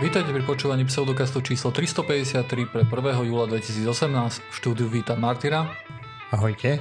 [0.00, 3.20] Vítajte pri počúvaní pseudokastu číslo 353 pre 1.
[3.20, 3.84] júla 2018.
[4.40, 5.68] V štúdiu vítam Martyra.
[6.32, 6.80] Ahojte.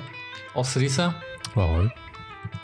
[0.56, 1.20] Osrisa.
[1.52, 1.92] Ahoj.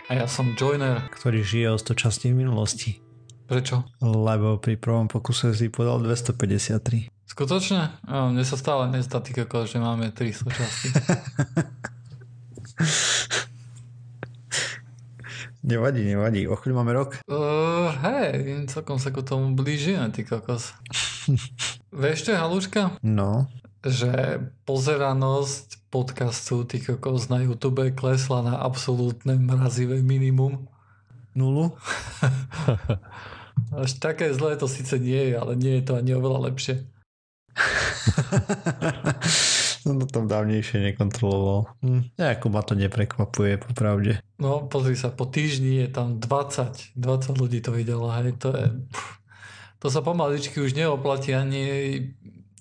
[0.07, 1.11] A ja som Joiner.
[1.11, 3.03] Ktorý žije o 100 častí v minulosti.
[3.51, 3.83] Prečo?
[3.99, 7.11] Lebo pri prvom pokuse si podal 253.
[7.27, 7.91] Skutočne?
[8.07, 10.87] A mne sa stále nezdá tý že máme 300 častí.
[15.65, 16.45] Nevadí, nevadí.
[16.45, 17.17] O chvíľu máme rok.
[17.25, 20.77] Uh, hej, celkom sa k tomu blížime, ty kokos.
[21.89, 22.81] Vieš čo je halúška?
[23.01, 23.49] No.
[23.81, 30.69] Že pozeranosť podcastu ty kokos na YouTube klesla na absolútne mrazivé minimum.
[31.33, 31.73] Nulu?
[33.81, 36.85] Až také zlé to síce nie je, ale nie je to ani oveľa lepšie.
[39.85, 41.69] som to tam dávnejšie nekontroloval.
[41.85, 42.09] Hm.
[42.17, 44.17] Nejako ma to neprekvapuje, popravde.
[44.41, 48.65] No, pozri sa, po týždni je tam 20, 20 ľudí to videlo, hej, to je...
[49.83, 51.61] To sa pomaličky už neoplatí ani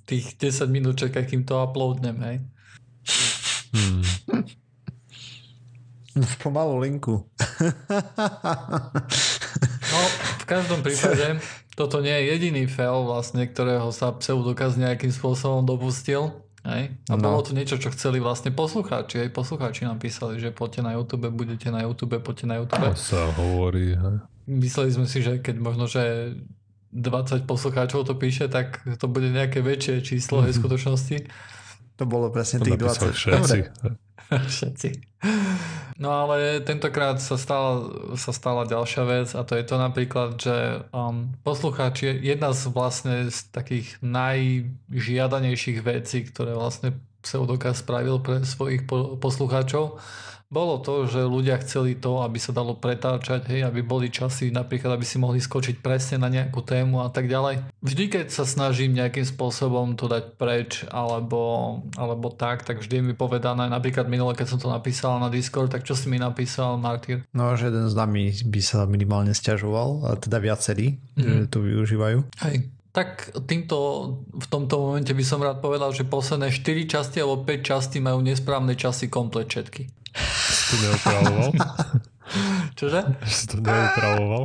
[0.05, 2.37] tých 10 minút čakať, kým to uploadnem, hej.
[3.73, 4.05] Hmm.
[6.45, 7.25] Pomalú linku.
[9.89, 9.99] no,
[10.39, 11.41] v každom prípade
[11.75, 16.44] toto nie je jediný fail vlastne, ktorého sa pseudokaz nejakým spôsobom dopustil.
[16.65, 16.97] Hej?
[17.13, 17.21] A no.
[17.21, 19.21] bolo to niečo, čo chceli vlastne poslucháči.
[19.21, 22.89] Aj poslucháči napísali, že poďte na YouTube, budete na YouTube, poďte na YouTube.
[22.89, 23.93] To sa hovorí.
[23.93, 24.25] Hej.
[24.49, 26.35] Mysleli sme si, že keď možno, že
[26.97, 30.53] 20 poslucháčov to píše, tak to bude nejaké väčšie číslo mm-hmm.
[30.53, 31.17] v skutočnosti.
[31.99, 33.15] To bolo presne to tých 20.
[33.15, 33.59] Všetci.
[34.55, 34.89] všetci.
[35.95, 37.87] No ale tentokrát sa stala,
[38.19, 43.31] sa stala ďalšia vec a to je to napríklad, že um, poslucháči, jedna z vlastne
[43.31, 48.85] z takých najžiadanejších vecí, ktoré vlastne Pseudokaz spravil pre svojich
[49.17, 49.97] poslucháčov,
[50.55, 54.95] bolo to, že ľudia chceli to, aby sa dalo pretáčať, hej, aby boli časy, napríklad,
[54.95, 57.67] aby si mohli skočiť presne na nejakú tému a tak ďalej.
[57.83, 63.07] Vždy, keď sa snažím nejakým spôsobom to dať preč, alebo, alebo tak, tak vždy je
[63.11, 66.79] mi povedané, napríklad minule, keď som to napísal na Discord, tak čo si mi napísal,
[66.79, 67.27] Martyr?
[67.35, 71.51] No, že jeden z nami by sa minimálne stiažoval, a teda viacerí, mm-hmm.
[71.51, 72.23] že to využívajú.
[72.47, 72.71] Hej.
[72.95, 73.79] Tak týmto,
[74.31, 78.23] v tomto momente by som rád povedal, že posledné 4 časti alebo 5 časti majú
[78.23, 80.05] nesprávne časy komplet všetky
[80.71, 81.51] to neupravoval?
[82.79, 83.01] Čože?
[83.23, 84.43] Že si to neupravoval?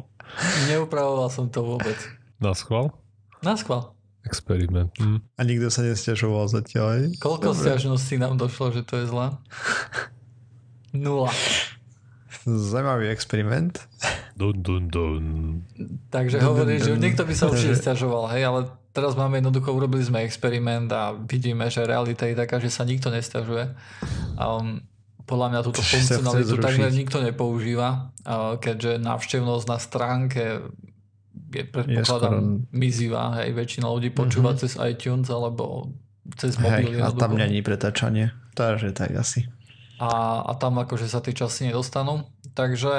[0.70, 1.98] Neupravoval som to vôbec.
[2.38, 2.94] Na schvál?
[3.42, 3.96] Na schvál.
[4.28, 4.92] Experiment.
[5.00, 5.24] Hm.
[5.40, 7.02] A nikto sa nestiažoval zatiaľ, aj?
[7.24, 9.34] Koľko stiažností nám došlo, že to je zlé?
[10.92, 11.32] Nula.
[12.46, 13.88] Zajímavý experiment.
[14.36, 15.24] Dun, dun, dun.
[16.10, 18.60] Takže hovorí, že niekto by sa určite stiažoval, hej, ale
[18.96, 23.12] teraz máme jednoducho, urobili sme experiment a vidíme, že realita je taká, že sa nikto
[23.12, 23.76] nestiažuje.
[24.40, 24.82] Um,
[25.30, 28.10] podľa mňa túto funkcionalitu takmer nikto nepoužíva,
[28.58, 30.44] keďže návštevnosť na stránke
[31.50, 32.74] je predpokladám skoro...
[32.74, 34.62] mizivá, hej, väčšina ľudí počúva mm-hmm.
[34.66, 35.94] cez iTunes alebo
[36.38, 36.98] cez mobil.
[36.98, 39.50] Hej, a tam není pretáčanie, takže tak asi.
[39.98, 42.26] A, a tam akože sa tie časy nedostanú.
[42.54, 42.94] Takže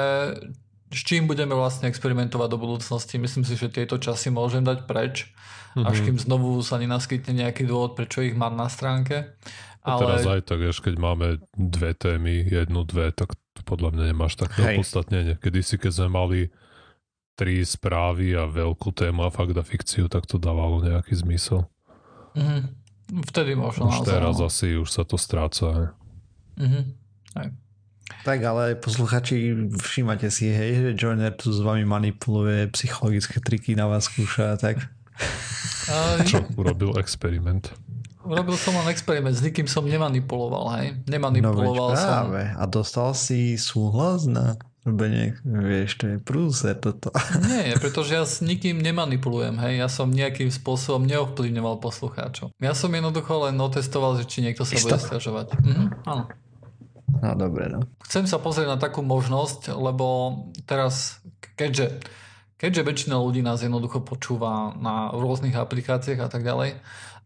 [0.91, 3.15] s čím budeme vlastne experimentovať do budúcnosti?
[3.15, 5.31] Myslím si, že tieto časy môžem dať preč,
[5.73, 5.87] mm-hmm.
[5.87, 9.39] až kým znovu sa nenaskytne nejaký dôvod, prečo ich mám na stránke.
[9.81, 9.99] Ale...
[10.05, 11.27] teraz aj tak, vieš, keď máme
[11.57, 13.33] dve témy, jednu, dve, tak
[13.65, 15.41] podľa mňa nemáš také opodstatnenie.
[15.41, 16.39] Kedy si, keď sme mali
[17.33, 21.65] tri správy a veľkú tému a fakt a fikciu, tak to dávalo nejaký zmysel.
[22.37, 22.61] Mm-hmm.
[23.33, 23.89] Vtedy možno.
[23.89, 24.47] Už teraz no.
[24.47, 25.97] asi už sa to stráca.
[26.61, 26.83] Mm-hmm.
[27.41, 27.49] Aj.
[28.21, 33.89] Tak ale posluchači, všímate si, hej, že Joiner tu s vami manipuluje psychologické triky na
[33.89, 34.77] vás skúša, tak?
[36.29, 37.73] Čo urobil experiment?
[38.21, 40.87] Urobil som len experiment, s nikým som nemanipuloval, hej.
[41.09, 42.41] Nemanipuloval no, práve.
[42.53, 42.59] som.
[42.59, 47.13] A dostal si súhlas na robenie, vieš, to je prúser toto.
[47.49, 49.81] Nie, pretože ja s nikým nemanipulujem, hej.
[49.81, 52.53] Ja som nejakým spôsobom neovplyvňoval poslucháčov.
[52.57, 54.93] Ja som jednoducho len otestoval, že či niekto sa Isto?
[54.93, 55.45] bude stiažovať.
[55.57, 56.23] Mhm, áno.
[57.21, 57.85] No dobre, no.
[58.07, 61.21] Chcem sa pozrieť na takú možnosť, lebo teraz,
[61.59, 62.01] keďže
[62.61, 66.77] keďže väčšina ľudí nás jednoducho počúva na rôznych aplikáciách a tak ďalej,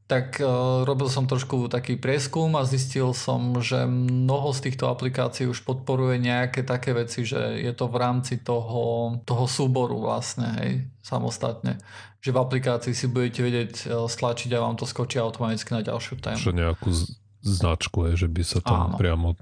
[0.05, 5.49] tak uh, robil som trošku taký prieskum a zistil som, že mnoho z týchto aplikácií
[5.49, 10.73] už podporuje nejaké také veci, že je to v rámci toho, toho súboru vlastne, hej,
[11.01, 11.81] samostatne.
[12.21, 16.21] Že v aplikácii si budete vedieť uh, stlačiť a vám to skočí automaticky na ďalšiu
[16.21, 16.37] tému.
[16.37, 18.97] Že nejakú z- značku, hej, že by sa tam Áno.
[19.01, 19.33] priamo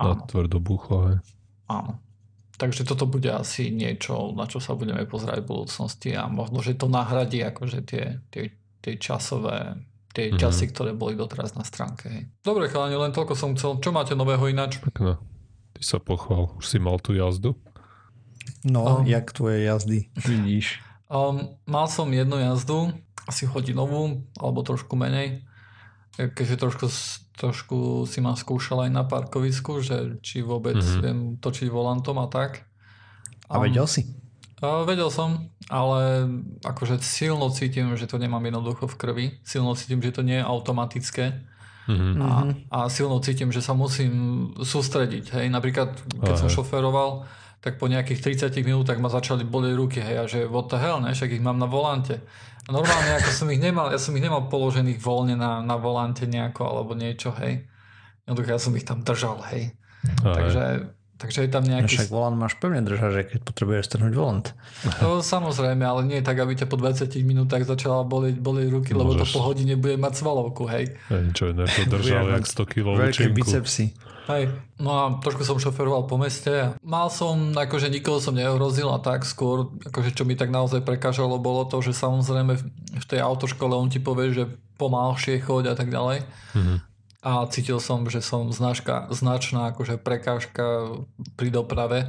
[0.00, 1.18] na tvrdo buchlo, hej.
[1.68, 2.00] Áno.
[2.58, 6.74] Takže toto bude asi niečo, na čo sa budeme pozerať v budúcnosti a možno, že
[6.74, 8.50] to nahradí akože tie, tie,
[8.82, 9.78] tie časové
[10.12, 10.40] tie mm-hmm.
[10.40, 12.08] časy, ktoré boli doteraz na stránke.
[12.08, 12.22] Hej.
[12.40, 13.78] Dobre, chalani, len toľko som chcel.
[13.80, 14.80] Čo máte nového ináč?
[14.80, 15.20] Pekne.
[15.76, 16.56] Ty sa pochval.
[16.58, 17.54] Už si mal tú jazdu?
[18.66, 20.82] No, um, jak tvoje jazdy, vidíš.
[21.06, 22.90] Um, mal som jednu jazdu
[23.28, 25.44] asi hodinovú, alebo trošku menej.
[26.18, 26.86] Keďže trošku,
[27.38, 27.76] trošku
[28.10, 31.02] si ma skúšal aj na parkovisku, že či vôbec mm-hmm.
[31.04, 32.66] viem točiť volantom a tak.
[33.46, 34.18] A vedel si?
[34.58, 36.26] Vedel som, ale
[36.66, 39.26] akože silno cítim, že to nemám jednoducho v krvi.
[39.46, 41.46] Silno cítim, že to nie je automatické.
[41.88, 42.20] Mm-hmm.
[42.20, 42.30] A,
[42.68, 45.38] a silno cítim, že sa musím sústrediť.
[45.38, 45.46] Hej.
[45.48, 46.42] Napríklad, keď Aha.
[46.42, 47.24] som šoferoval,
[47.62, 51.02] tak po nejakých 30 minútach ma začali bolieť ruky, hej, a že what the hell,
[51.02, 52.22] ne, však ich mám na volante.
[52.66, 56.28] A normálne, ako som ich nemal, ja som ich nemal položených voľne na, na volante
[56.30, 57.66] nejako, alebo niečo, hej.
[58.28, 59.74] Jednoducho ja som ich tam držal, hej.
[60.22, 60.34] Aj.
[60.38, 60.62] Takže,
[61.18, 61.98] takže je tam nejaký...
[61.98, 64.46] No však volant máš pevne držať, že keď potrebuješ strhnúť volant.
[65.02, 69.02] To samozrejme, ale nie tak, aby ťa po 20 minútach začala bolieť, bolieť ruky, Môžeš...
[69.02, 70.94] lebo to po hodine bude mať svalovku, hej.
[71.10, 73.84] Hej, čo je, to držal jak 100 kg Veľké bicepsy.
[74.28, 79.00] Hej, no a trošku som šoferoval po meste mal som, akože nikoho som neohrozil a
[79.00, 82.60] tak skôr, akože čo mi tak naozaj prekážalo bolo to, že samozrejme
[83.00, 84.44] v tej autoškole on ti povie, že
[84.76, 86.28] pomalšie choď a tak ďalej.
[86.54, 86.76] Mm-hmm.
[87.28, 90.96] A cítil som, že som značka, značná akože prekážka
[91.36, 92.08] pri doprave.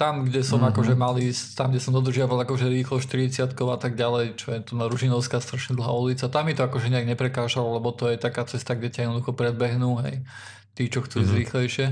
[0.00, 0.72] Tam, kde som mm-hmm.
[0.72, 4.64] akože mal ísť, tam, kde som dodržiaval akože rýchlo 40 a tak ďalej, čo je
[4.64, 8.18] tu na Ružinovská strašne dlhá ulica, tam mi to akože nejak neprekážalo, lebo to je
[8.18, 10.26] taká cesta, kde ťa jednoducho predbehnú, hej
[10.74, 11.38] tí, čo chcú mm-hmm.
[11.38, 11.86] rýchlejšie.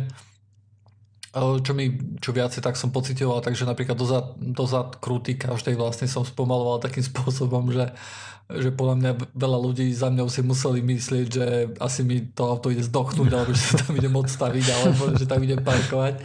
[1.32, 6.29] Čo mi, čo viacej tak som pocitoval, takže napríklad dozad, dozad krúty každej vlastne som
[6.29, 7.88] spomaloval takým spôsobom, že,
[8.52, 11.46] že podľa mňa veľa ľudí za mňou si museli myslieť, že
[11.81, 15.40] asi mi to auto ide zdochnúť, alebo že sa tam idem odstaviť, alebo že tam
[15.40, 16.20] idem parkovať.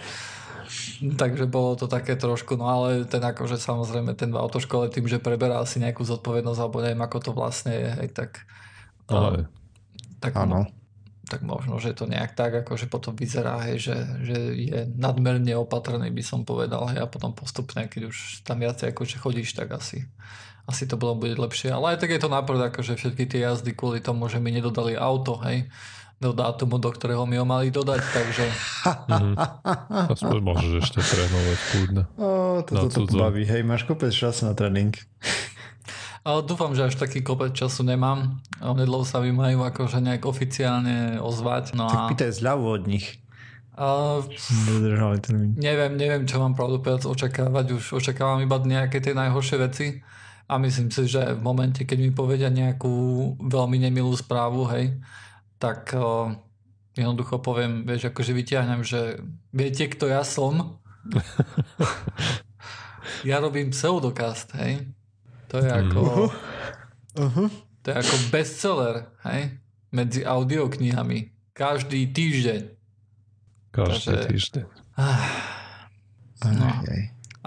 [0.98, 5.24] Takže bolo to také trošku, no ale ten akože samozrejme ten v autoškole tým, že
[5.24, 8.44] preberá si nejakú zodpovednosť, alebo neviem ako to vlastne je, hej, tak...
[9.08, 9.48] Ale...
[10.20, 10.68] Tak, no
[11.28, 16.08] tak možno, že to nejak tak, akože potom vyzerá, hej, že, že je nadmerne opatrný,
[16.10, 20.08] by som povedal, hej, a potom postupne, keď už tam viacej akože chodíš, tak asi,
[20.64, 21.76] asi to bolo bude lepšie.
[21.76, 24.96] Ale aj tak je to náprd, akože všetky tie jazdy kvôli tomu, že mi nedodali
[24.96, 25.68] auto, hej,
[26.18, 28.46] do dátumu, do ktorého mi ho mali dodať, takže...
[29.06, 29.36] mm-hmm.
[30.18, 32.04] Aspoň môžeš ešte trénovať kľudne.
[32.18, 32.28] Ó,
[32.66, 34.98] toto to baví, hej, máš kopec času na tréning.
[36.28, 38.44] Ale dúfam, že až taký kopec času nemám.
[38.60, 41.72] Onedlho sa mi majú akože nejak oficiálne ozvať.
[41.72, 42.12] No tak a...
[42.12, 43.24] pýtaj zľavu od nich.
[43.80, 44.20] Uh,
[45.56, 47.80] neviem, neviem, čo mám pravdu povedať očakávať.
[47.80, 50.04] Už očakávam iba nejaké tie najhoršie veci.
[50.52, 52.92] A myslím si, že v momente, keď mi povedia nejakú
[53.40, 55.00] veľmi nemilú správu, hej,
[55.64, 56.36] tak uh,
[56.92, 59.24] jednoducho poviem, vieš, akože vyťahnem, že
[59.56, 60.84] viete, kto ja som?
[63.30, 64.97] ja robím pseudokast, hej.
[65.48, 66.00] To je ako...
[67.18, 67.48] Uh-huh.
[67.84, 69.56] To je ako bestseller, hej?
[69.96, 71.32] Medzi audioknihami.
[71.56, 72.62] Každý týždeň.
[73.72, 74.28] Každý Takže...
[74.28, 74.66] týždeň.
[75.00, 75.24] Ah,
[76.52, 76.68] no.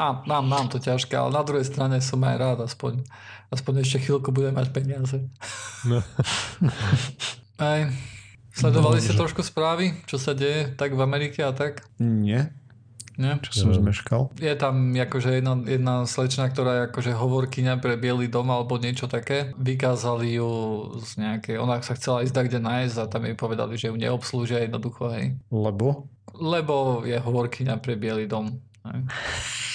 [0.01, 3.05] A mám, mám to ťažké, ale na druhej strane som aj rád, aspoň,
[3.53, 5.29] aspoň ešte chvíľku budem mať peniaze.
[5.85, 6.01] No.
[7.61, 7.93] aj,
[8.57, 11.85] sledovali no, ste trošku správy, čo sa deje tak v Amerike a tak?
[12.01, 12.49] Nie.
[13.21, 13.37] Nie?
[13.45, 14.33] Čo som zmeškal.
[14.41, 19.13] Je tam akože jedna, jedna slečna, ktorá je akože hovorkyňa pre Bielý dom alebo niečo
[19.13, 19.53] také.
[19.61, 20.49] Vykázali ju
[21.05, 24.65] z nejakej, ona sa chcela ísť kde nájsť a tam jej povedali, že ju neobslúžia
[24.65, 25.37] jednoducho, hej.
[25.53, 26.09] Lebo?
[26.33, 28.49] Lebo je hovorkyňa pre Bielý dom.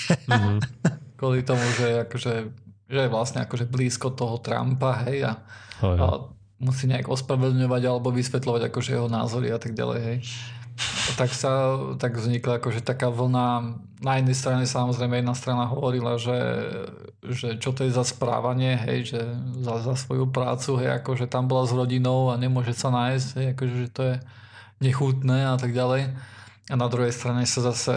[0.05, 0.61] Mhm.
[1.17, 2.33] Kvôli tomu, že, akože,
[2.85, 5.41] že je vlastne akože blízko toho Trumpa, hej, a,
[5.81, 6.29] a
[6.61, 10.19] musí nejak ospravedlňovať alebo vysvetľovať akože jeho názory a tak ďalej, hej
[11.15, 13.79] tak sa tak vznikla akože taká vlna.
[14.03, 16.37] Na jednej strane samozrejme jedna strana hovorila, že,
[17.23, 19.21] že čo to je za správanie, hej, že
[19.63, 23.47] za, za svoju prácu, hej, akože tam bola s rodinou a nemôže sa nájsť, hej,
[23.55, 24.15] akože že to je
[24.83, 26.11] nechutné a tak ďalej.
[26.65, 27.95] A na druhej strane sa zase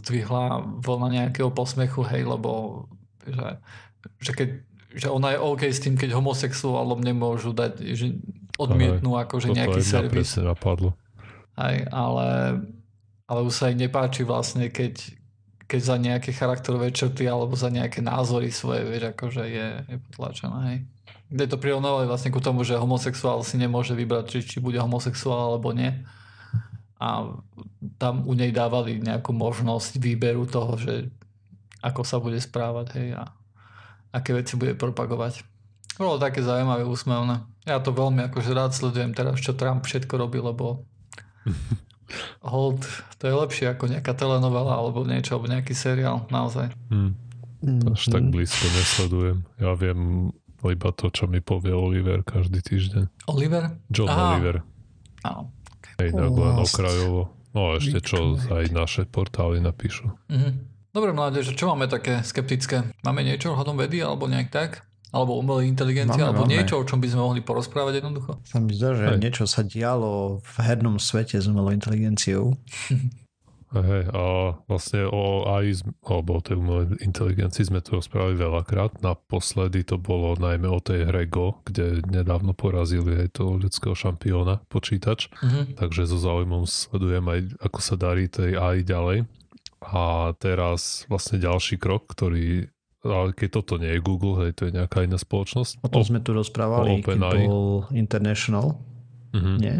[0.00, 2.84] zdvihla vlna nejakého posmechu, hej, lebo
[3.28, 3.48] že,
[4.24, 4.48] že keď
[4.88, 8.16] že ona je OK s tým, keď homosexuálom nemôžu dať, že
[8.56, 10.32] odmietnú akože nejaký servis.
[10.40, 10.96] napadlo.
[11.58, 12.28] Aj, ale,
[13.26, 14.94] ale už sa aj nepáči vlastne, keď,
[15.66, 20.58] keď za nejaké charakterové črty alebo za nejaké názory svoje, vieš, akože je, je potlačená,
[20.70, 20.86] hej.
[21.28, 25.58] Kde to prirovnovali vlastne ku tomu, že homosexuál si nemôže vybrať, či, či bude homosexuál
[25.58, 25.92] alebo nie.
[27.02, 27.36] A
[27.98, 31.10] tam u nej dávali nejakú možnosť výberu toho, že
[31.82, 33.34] ako sa bude správať, hej, a
[34.14, 35.42] aké veci bude propagovať.
[35.98, 37.42] Bolo také zaujímavé, úsmevné.
[37.66, 40.86] Ja to veľmi akože rád sledujem teraz, čo Trump všetko robí, lebo
[42.52, 42.88] Hold,
[43.20, 46.72] to je lepšie ako nejaká telenovela alebo niečo, alebo nejaký seriál, naozaj.
[46.88, 47.12] Hmm.
[47.92, 49.38] Až tak blízko nesledujem.
[49.58, 50.32] Ja viem
[50.64, 53.30] iba to, čo mi povie Oliver každý týždeň.
[53.30, 53.76] Oliver?
[53.92, 54.34] John Aha.
[54.34, 54.56] Oliver.
[55.22, 55.52] Áno.
[55.98, 57.34] Hej, len okrajovo.
[57.52, 60.06] No a ešte čo aj naše portály napíšu.
[60.30, 60.52] Mm-hmm.
[60.94, 62.90] Dobre mládež, čo máme také skeptické?
[63.04, 64.87] Máme niečo hodom vedy alebo nejak tak?
[65.08, 66.52] Alebo umelej inteligencie, alebo máme.
[66.52, 68.36] niečo, o čom by sme mohli porozprávať jednoducho?
[68.44, 69.20] Sa mi zdá, že Hej.
[69.24, 72.52] niečo sa dialo v hernom svete s umelou inteligenciou.
[73.68, 75.76] Hej, a vlastne o AI,
[76.08, 79.04] alebo o tej umelej inteligencii sme to rozprávali veľakrát.
[79.04, 84.64] Naposledy to bolo najmä o tej hre Go, kde nedávno porazili aj toho ľudského šampióna
[84.72, 85.28] počítač.
[85.28, 85.64] Mm-hmm.
[85.84, 89.28] Takže so záujmom sledujem aj, ako sa darí tej AI ďalej.
[89.84, 92.72] A teraz vlastne ďalší krok, ktorý
[93.06, 95.86] ale keď toto nie je Google, hej, to je nejaká iná spoločnosť.
[95.86, 98.78] O tom sme tu rozprávali, keď bol International,
[99.30, 99.56] mm-hmm.
[99.62, 99.76] nie?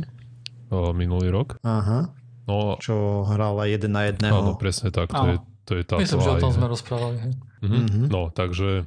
[0.70, 1.58] O, minulý rok.
[1.66, 2.14] Aha.
[2.48, 4.40] No, čo hrála jeden na jedného.
[4.40, 5.36] Áno, presne tak, to, je,
[5.68, 7.16] to je táto Myslím, že o tom sme rozprávali.
[7.20, 7.32] Hej.
[7.60, 7.82] Mm-hmm.
[7.84, 8.06] Mm-hmm.
[8.08, 8.86] No, takže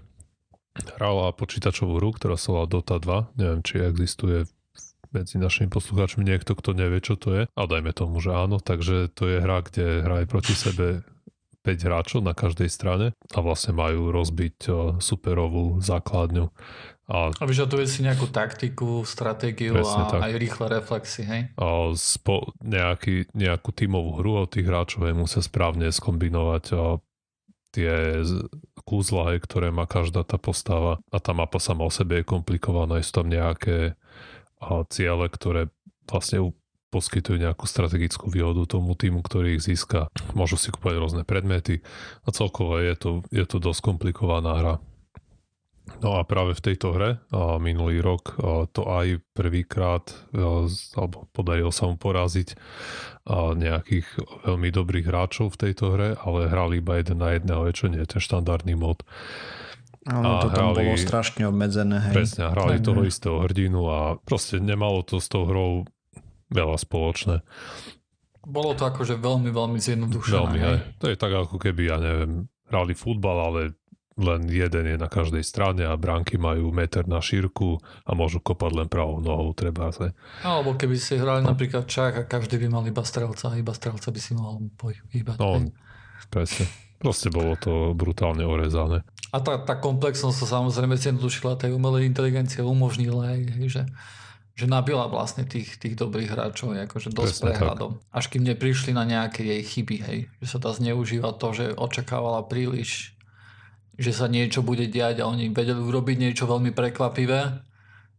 [0.98, 3.38] hrála počítačovú hru, ktorá sa volá Dota 2.
[3.38, 4.48] Neviem, či existuje
[5.12, 7.44] medzi našimi poslucháčmi niekto, kto nevie, čo to je.
[7.52, 8.64] A dajme tomu, že áno.
[8.64, 11.04] Takže to je hra, kde hraje proti sebe
[11.62, 16.50] 5 hráčov na každej strane a vlastne majú rozbiť superovú základňu.
[17.12, 20.22] A, a vyžaduje si nejakú taktiku, stratégiu a tak.
[20.24, 21.42] aj rýchle reflexy, hej?
[21.60, 26.84] A spo, nejaký, nejakú tímovú hru od tých hráčov hej, musia správne skombinovať a
[27.76, 28.24] tie
[28.88, 33.04] kúzla, hej, ktoré má každá tá postava a tá mapa sama o sebe je komplikovaná,
[33.04, 34.00] sú tam nejaké
[34.62, 35.74] a ciele, ktoré
[36.06, 36.54] vlastne
[36.92, 40.12] poskytujú nejakú strategickú výhodu tomu týmu, ktorý ich získa.
[40.36, 41.80] Môžu si kúpať rôzne predmety
[42.28, 44.76] a celkovo je to, je to dosť komplikovaná hra.
[46.00, 50.08] No a práve v tejto hre a minulý rok a to aj prvýkrát
[50.96, 52.56] alebo podarilo sa mu poraziť
[53.28, 54.08] a nejakých
[54.48, 58.18] veľmi dobrých hráčov v tejto hre, ale hrali iba jeden na jedného, čo nie je
[58.18, 59.04] ten štandardný mod.
[60.10, 62.10] Áno, to tam hrali, bolo strašne obmedzené.
[62.10, 62.14] Hej.
[62.18, 65.86] Presne, hrali toho istého hrdinu a proste nemalo to s tou hrou
[66.52, 67.42] veľa spoločné.
[68.42, 70.34] Bolo to akože veľmi, veľmi zjednodušené.
[70.36, 70.78] Veľmi, hej.
[71.00, 73.62] To je tak ako keby, ja neviem, hrali futbal, ale
[74.20, 78.72] len jeden je na každej strane a bránky majú meter na šírku a môžu kopať
[78.84, 80.12] len pravou nohou, treba sa.
[80.44, 81.56] Alebo keby si hrali no.
[81.56, 85.38] napríklad čak a každý by mal iba strelca iba strelca by si mohol pohybať.
[85.40, 85.72] No,
[86.28, 86.68] presne.
[87.02, 89.02] Proste bolo to brutálne orezané.
[89.34, 93.40] A tá, tá komplexnosť sa samozrejme zjednodušila tej umelej inteligencie umožnila aj,
[93.72, 93.82] že
[94.52, 97.92] že nabila vlastne tých, tých dobrých hráčov akože dosť Presne prehľadom.
[97.98, 98.04] Tak.
[98.12, 100.20] Až kým neprišli na nejaké jej chyby, hej.
[100.44, 103.16] Že sa tá zneužíva to, že očakávala príliš,
[103.96, 107.64] že sa niečo bude diať a oni vedeli urobiť niečo veľmi prekvapivé,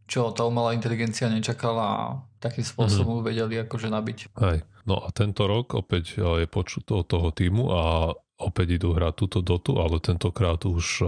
[0.09, 2.01] čo tá umelá inteligencia nečakala a
[2.43, 3.29] takým spôsobom mm-hmm.
[3.29, 4.17] vedeli akože nabiť.
[4.35, 4.57] Hej.
[4.83, 8.11] No a tento rok opäť je počuť od toho týmu a
[8.43, 11.07] opäť idú hrať túto dotu, ale tentokrát už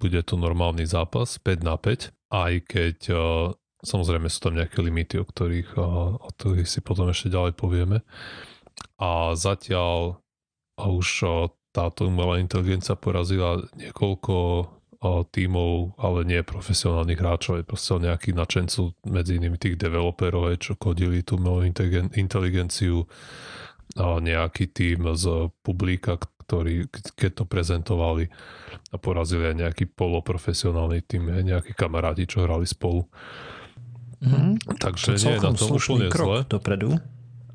[0.00, 2.96] bude to normálny zápas 5 na 5, aj keď
[3.86, 5.78] Samozrejme sú tam nejaké limity, o ktorých,
[6.18, 8.02] o ktorých si potom ešte ďalej povieme.
[8.98, 10.18] A zatiaľ
[10.76, 11.08] a už
[11.70, 14.34] táto umelá inteligencia porazila niekoľko
[15.06, 21.22] tímov, ale nie profesionálnych hráčov, je proste nejakých načencov, medzi inými tých developerov, čo kodili
[21.22, 21.62] tú umelú
[22.16, 23.06] inteligenciu,
[23.96, 28.28] a nejaký tým z publika, ktorí keď to prezentovali
[28.92, 33.06] a porazili aj nejaký poloprofesionálny tým, nejakí kamaráti, čo hrali spolu.
[34.22, 34.80] Mm-hmm.
[34.80, 36.38] Takže to nie je na tom úplne zle.
[36.48, 36.88] Dopredu.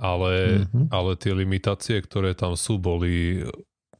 [0.02, 0.32] Ale,
[0.66, 0.86] mm-hmm.
[0.90, 3.46] ale tie limitácie, ktoré tam sú, boli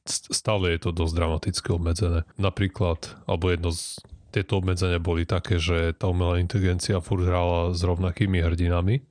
[0.10, 2.26] stále je to dosť dramaticky obmedzené.
[2.42, 4.02] Napríklad, alebo jedno z
[4.34, 9.06] tieto obmedzenia boli také, že tá umelá inteligencia furt hrála s rovnakými hrdinami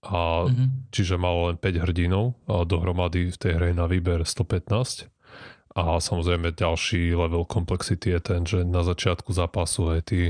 [0.00, 0.90] a mm-hmm.
[0.90, 5.12] čiže malo len 5 hrdinov a dohromady v tej hre na výber 115
[5.76, 10.20] a samozrejme ďalší level komplexity je ten, že na začiatku zápasu aj tí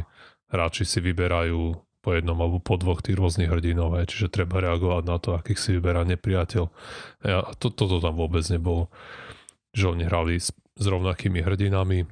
[0.51, 5.05] hráči si vyberajú po jednom alebo po dvoch tých rôznych hrdinov, aj, čiže treba reagovať
[5.05, 6.65] na to, akých si vyberá nepriateľ.
[7.29, 8.89] A to, toto tam vôbec nebolo.
[9.77, 12.09] Že oni hrali s, s rovnakými hrdinami.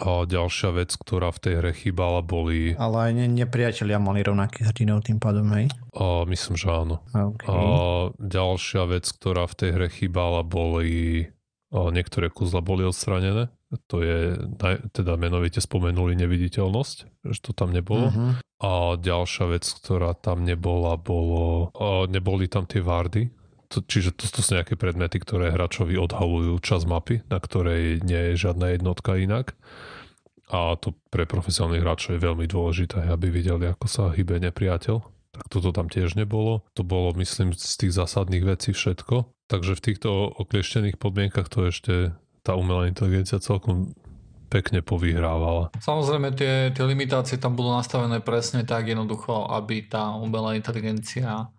[0.00, 2.72] A ďalšia vec, ktorá v tej hre chýbala, boli...
[2.76, 5.68] Ale aj ne, nepriatelia mali rovnakých hrdinov tým pádom, hej?
[5.92, 7.04] A myslím, že áno.
[7.12, 7.48] Okay.
[7.52, 7.56] A
[8.16, 11.28] ďalšia vec, ktorá v tej hre chýbala, boli...
[11.74, 13.50] A niektoré kuzla boli odstranené,
[13.86, 14.36] to je,
[14.92, 18.10] teda menovite spomenuli neviditeľnosť, že to tam nebolo.
[18.10, 18.32] Uh-huh.
[18.64, 21.74] A ďalšia vec, ktorá tam nebola, bolo,
[22.08, 23.28] neboli tam tie vardy,
[23.74, 28.32] to, čiže to, to sú nejaké predmety, ktoré hráčovi odhalujú čas mapy, na ktorej nie
[28.32, 29.58] je žiadna jednotka inak.
[30.52, 34.96] A to pre profesionálnych hráčov je veľmi dôležité, aby videli, ako sa hýbe nepriateľ.
[35.34, 36.62] Tak toto tam tiež nebolo.
[36.78, 39.26] To bolo, myslím, z tých zásadných vecí všetko.
[39.50, 42.14] Takže v týchto oklieštených podmienkach to ešte
[42.44, 43.96] tá umelá inteligencia celkom
[44.52, 45.74] pekne povyhrávala.
[45.80, 51.50] Samozrejme tie, tie limitácie tam budú nastavené presne tak jednoducho, aby tá umelá inteligencia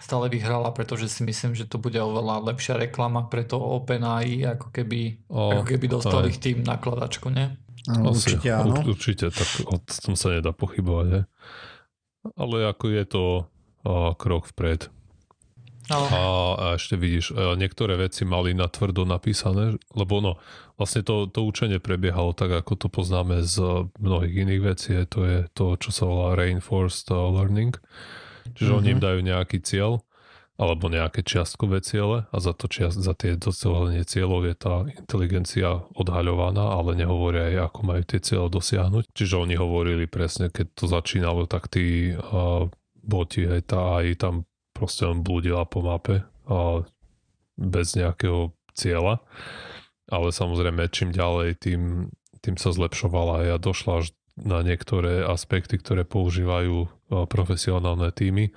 [0.00, 4.72] stále vyhrala, pretože si myslím, že to bude oveľa lepšia reklama pre to OpenAI, ako
[4.72, 6.40] keby, o, ako keby dostali aj.
[6.40, 7.52] tým nakladačku, nie?
[7.84, 8.80] Asi, určite áno.
[8.80, 11.06] Určite, tak o tom sa nedá pochybovať.
[11.12, 11.22] Je.
[12.40, 13.24] Ale ako je to
[13.84, 14.88] a, krok vpred.
[15.90, 16.06] No.
[16.06, 16.22] A,
[16.54, 20.38] a ešte vidíš, e, niektoré veci mali na tvrdo napísané, lebo no,
[20.78, 24.94] vlastne to, to učenie prebiehalo tak, ako to poznáme z mnohých iných vecí.
[25.10, 27.74] To je to, čo sa volá reinforced learning.
[28.54, 28.78] Čiže mm-hmm.
[28.78, 29.04] oni im mhm.
[29.04, 29.92] dajú nejaký cieľ
[30.60, 35.80] alebo nejaké čiastkové ciele a za, to čiast, za tie docelenie cieľov je tá inteligencia
[35.96, 39.08] odhaľovaná, ale nehovoria aj, ako majú tie cieľe dosiahnuť.
[39.16, 42.68] Čiže oni hovorili presne, keď to začínalo, tak tí uh,
[43.00, 44.34] boti, aj tá aj tam
[44.80, 46.80] proste len blúdila po mape uh,
[47.60, 49.20] bez nejakého cieľa.
[50.08, 52.08] Ale samozrejme, čím ďalej, tým,
[52.40, 58.56] tým sa zlepšovala a ja došla až na niektoré aspekty, ktoré používajú uh, profesionálne týmy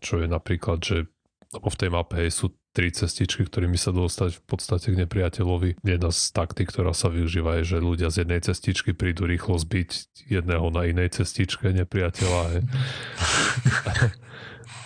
[0.00, 0.96] čo je napríklad, že
[1.50, 5.82] v tej mape sú tri cestičky, ktorými sa dostať v podstate k nepriateľovi.
[5.82, 9.90] Jedna z taktík, ktorá sa využíva, je, že ľudia z jednej cestičky prídu rýchlo zbiť
[10.30, 12.62] jedného na inej cestičke nepriateľa.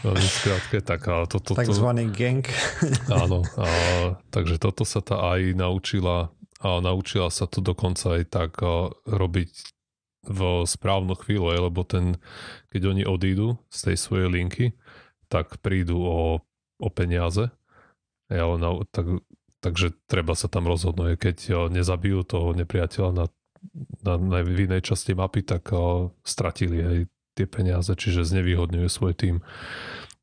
[0.05, 1.57] Veľmi skrátke, tak a toto...
[1.57, 2.45] To, Takzvaný gang.
[3.25, 3.67] Áno, a,
[4.29, 6.29] takže toto sa tá aj naučila
[6.61, 9.53] a naučila sa to dokonca aj tak a, robiť
[10.29, 12.21] v správnu chvíľu, lebo ten,
[12.69, 14.67] keď oni odídu z tej svojej linky,
[15.33, 16.45] tak prídu o,
[16.81, 17.49] o peniaze.
[18.29, 19.25] Ja, na, tak,
[19.65, 21.17] takže treba sa tam rozhodnúť.
[21.17, 21.37] Keď
[21.73, 23.27] nezabijú toho nepriateľa na,
[24.05, 26.99] na, na v inej časti mapy, tak o, stratili aj
[27.35, 29.37] tie peniaze, čiže znevýhodňujú svoj tým.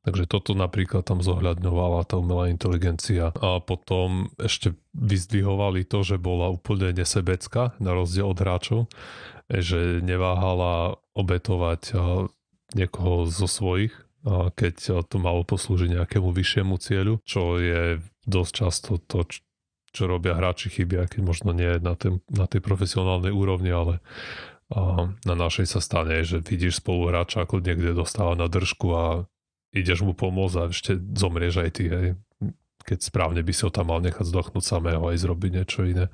[0.02, 3.30] Takže toto napríklad tam zohľadňovala tá umelá inteligencia.
[3.38, 8.82] A potom ešte vyzdvihovali to, že bola úplne nesebecká, na rozdiel od hráčov
[9.60, 11.92] že neváhala obetovať
[12.72, 13.92] niekoho zo svojich,
[14.56, 19.28] keď to malo poslúžiť nejakému vyššiemu cieľu, čo je dosť často to,
[19.92, 24.00] čo robia hráči chyby, keď možno nie na, tém, na tej profesionálnej úrovni, ale
[25.28, 29.06] na našej sa stane, že vidíš spoluhráča, ako niekde dostáva na držku a
[29.76, 32.08] ideš mu pomôcť a ešte zomrieš aj ty, hej.
[32.88, 36.08] keď správne by si ho tam mal nechať zdochnúť samého aj zrobiť niečo iné.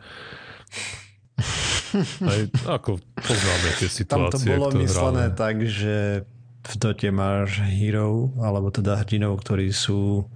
[2.26, 2.42] Aj,
[2.82, 4.10] ako poznáme tie situácie.
[4.10, 5.40] Tam to bolo myslené hráme.
[5.40, 6.28] tak, že
[6.68, 10.28] v dote máš hero, alebo teda hrdinov, ktorí sú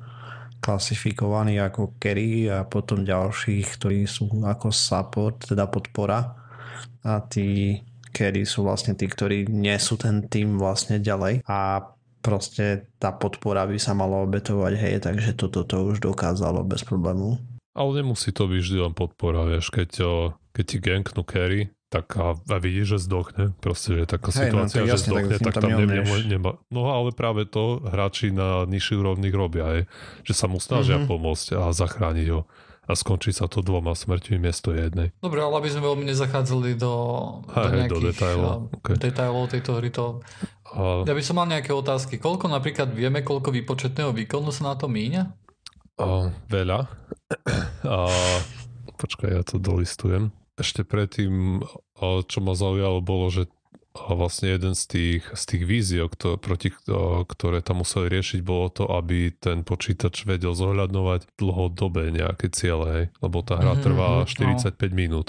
[0.61, 6.37] klasifikovaní ako carry a potom ďalších, ktorí sú ako support, teda podpora.
[7.01, 7.81] A tí
[8.11, 11.47] carry sú vlastne tí, ktorí nie sú ten tým vlastne ďalej.
[11.47, 11.89] A
[12.21, 17.41] proste tá podpora by sa mala obetovať, hej, takže toto to už dokázalo bez problému.
[17.71, 19.91] Ale nemusí to byť vždy len podpora, vieš, keď
[20.51, 23.51] keď ti ganknú carry, tak a, a vidíš, že zdochne.
[23.59, 26.51] Proste, je taká Hej, no, situácia, no, že jasne, zdochne, tak, tak tam nemá, nemá.
[26.71, 29.79] No ale práve to hráči na nižších úrovních robia, aj,
[30.23, 31.11] že sa mu snažia mm-hmm.
[31.11, 32.47] pomôcť a zachrániť ho.
[32.89, 35.13] A skončí sa to dvoma smrťmi miesto jednej.
[35.21, 36.93] Dobre, ale aby sme veľmi nezachádzali do,
[37.45, 38.55] do nejakých do detailov.
[38.81, 38.95] Okay.
[38.97, 40.19] detailov tejto hry, to...
[40.73, 41.05] A...
[41.05, 42.17] Ja by som mal nejaké otázky.
[42.17, 45.23] Koľko napríklad vieme, koľko výpočetného výkonu sa na to míňa?
[46.01, 46.89] A, veľa.
[47.85, 47.97] A,
[48.97, 51.63] počkaj, ja to dolistujem ešte predtým,
[52.01, 53.49] čo ma zaujalo, bolo, že
[53.91, 56.69] vlastne jeden z tých, z tých víziev, ktoré, proti,
[57.27, 63.05] ktoré tam museli riešiť, bolo to, aby ten počítač vedel zohľadnovať dlhodobé nejaké ciele, hej?
[63.19, 64.95] lebo tá hra mm-hmm, trvá 45 no.
[64.95, 65.27] minút.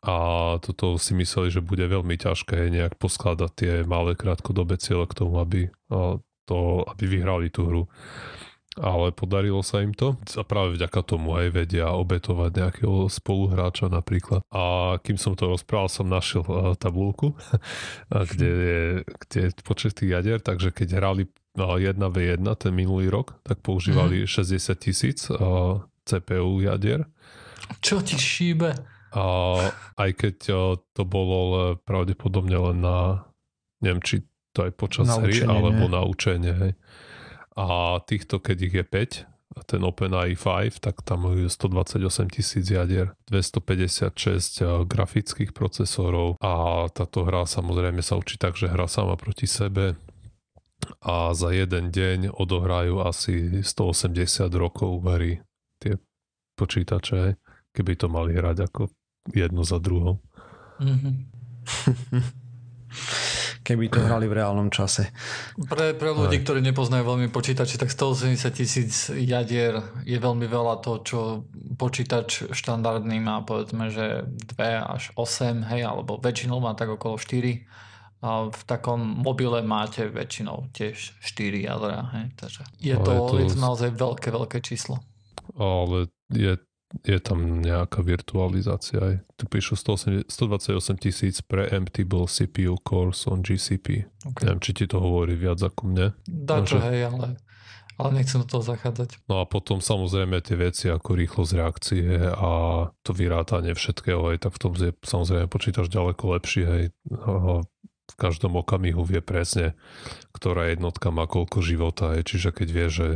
[0.00, 0.16] A
[0.62, 5.42] toto si mysleli, že bude veľmi ťažké nejak poskladať tie malé krátkodobé ciele k tomu,
[5.42, 5.68] aby,
[6.46, 7.82] to, aby vyhrali tú hru
[8.78, 14.42] ale podarilo sa im to a práve vďaka tomu aj vedia obetovať nejakého spoluhráča napríklad.
[14.54, 17.34] A kým som to rozprával, som našiel uh, tabulku,
[18.32, 18.80] kde je,
[19.26, 24.30] kde je počet tých jadier, takže keď hrali 1v1 ten minulý rok, tak používali mm.
[24.30, 27.04] 60 tisíc uh, CPU jadier.
[27.82, 28.70] Čo ti šíbe?
[29.12, 29.24] A
[29.98, 33.26] aj keď uh, to bolo pravdepodobne len na
[33.82, 36.54] neviem, či to aj počas hry, alebo na učenie.
[36.54, 36.72] Hej
[37.58, 43.18] a týchto, keď ich je 5, ten OpenAI 5, tak tam je 128 tisíc jadier,
[43.26, 49.50] 256 eh, grafických procesorov a táto hra samozrejme sa učí tak, že hra sama proti
[49.50, 49.98] sebe
[51.02, 55.42] a za jeden deň odohrajú asi 180 rokov hry
[55.82, 55.98] tie
[56.54, 57.34] počítače,
[57.74, 58.82] keby to mali hrať ako
[59.34, 60.22] jedno za druhou.
[60.78, 61.14] Mm-hmm.
[63.68, 65.12] keby to hrali v reálnom čase.
[65.60, 71.04] Pre, pre ľudí, ktorí nepoznajú veľmi počítače, tak 180 tisíc jadier je veľmi veľa to,
[71.04, 71.44] čo
[71.76, 74.24] počítač štandardný má povedzme, že
[74.56, 77.68] 2 až 8, hej, alebo väčšinou má tak okolo 4.
[78.18, 83.34] A v takom mobile máte väčšinou tiež 4 jadra, hej, takže je to, je to,
[83.36, 84.98] je to naozaj veľké, veľké číslo.
[85.54, 86.56] Ale je
[87.04, 89.14] je tam nejaká virtualizácia aj.
[89.36, 90.28] Tu píšu 128
[90.96, 94.08] tisíc preemptible CPU cores on GCP.
[94.24, 94.48] Okay.
[94.48, 96.06] Neviem, či ti to hovorí viac ako mne.
[96.24, 97.36] Dá to, hej, ale,
[98.00, 99.20] ale nechcem do toho zachádzať.
[99.28, 102.50] No a potom samozrejme tie veci ako rýchlosť reakcie a
[103.04, 106.84] to vyrátanie všetkého, aj tak v tom je samozrejme počítač ďaleko lepší, hej.
[108.08, 109.76] V každom okamihu vie presne,
[110.32, 112.24] ktorá jednotka má koľko života, hej.
[112.24, 113.08] čiže keď vie, že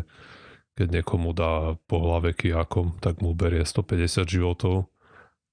[0.76, 4.88] keď niekomu dá po hlave kijakom, tak mu berie 150 životov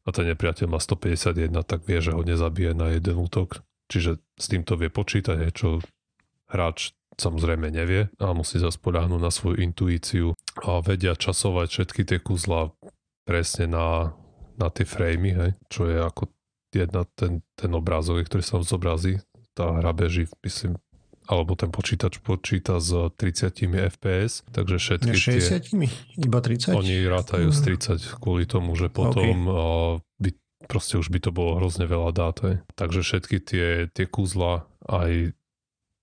[0.08, 3.62] a ten nepriateľ má 151, tak vie, že ho nezabije na jeden útok.
[3.92, 5.84] Čiže s týmto vie počítať, čo
[6.50, 10.32] hráč samozrejme nevie a musí sa spoľahnúť na svoju intuíciu
[10.64, 12.72] a vedia časovať všetky tie kuzla
[13.28, 14.16] presne na,
[14.56, 16.32] na tie framey, hej, čo je ako
[16.72, 19.20] jedna, ten, ten obrázok, ktorý sa zobrazí.
[19.52, 20.80] Tá hra beží, myslím,
[21.30, 25.78] alebo ten počítač počíta s 30 fps, takže všetky 60?
[25.78, 25.88] tie...
[26.18, 26.74] Iba 30?
[26.74, 30.26] Oni rátajú z 30 kvôli tomu, že potom okay.
[30.26, 30.30] by,
[30.66, 32.42] proste už by to bolo hrozne veľa dát.
[32.74, 35.38] Takže všetky tie, tie kúzla aj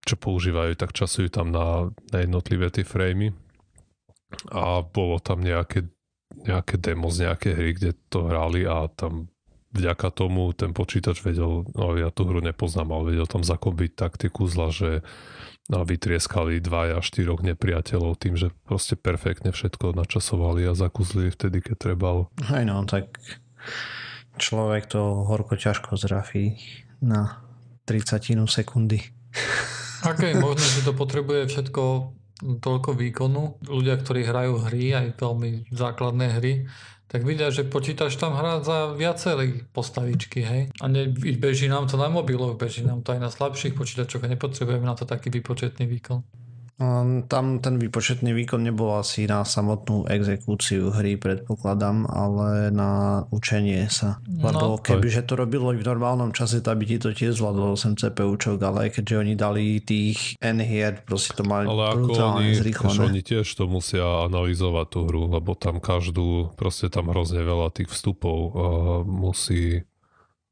[0.06, 3.34] čo používajú, tak časujú tam na, na jednotlivé tie framey
[4.54, 5.90] a bolo tam nejaké,
[6.46, 9.26] nejaké demo z nejaké hry, kde to hrali a tam
[9.76, 14.48] vďaka tomu ten počítač vedel, no ja tú hru nepoznám, ale vedel tam zakombiť taktiku
[14.48, 15.04] zla, že
[15.68, 21.92] no, vytrieskali dvaja, štyroch nepriateľov tým, že proste perfektne všetko načasovali a zakúzli vtedy, keď
[21.92, 22.32] trebalo.
[22.48, 23.20] Hej no, tak
[24.40, 26.56] človek to horko ťažko zrafí
[27.04, 27.44] na
[27.84, 29.00] 30 sekundy.
[30.06, 31.82] Okay, možno, že to potrebuje všetko
[32.62, 33.58] toľko výkonu.
[33.64, 36.68] Ľudia, ktorí hrajú hry, aj veľmi základné hry,
[37.06, 40.62] tak vidia, že počítač tam hrá za viaceré postavičky, hej.
[40.82, 41.06] A ne,
[41.38, 44.98] beží nám to na mobiloch, beží nám to aj na slabších počítačoch a nepotrebujeme na
[44.98, 46.45] to taký výpočetný výkon.
[47.32, 54.20] Tam ten výpočetný výkon nebol asi na samotnú exekúciu hry, predpokladám, ale na učenie sa.
[54.28, 57.96] Lebo no, kebyže to robilo v normálnom čase, tak by ti to tiež zvládlo 8
[57.96, 63.08] CPUčok, ale keďže oni dali tých N hier, proste to mali ale brutálne oni, zrýchlené.
[63.08, 67.88] oni tiež to musia analyzovať tú hru, lebo tam každú, proste tam hrozne veľa tých
[67.88, 68.52] vstupov uh,
[69.00, 69.80] musí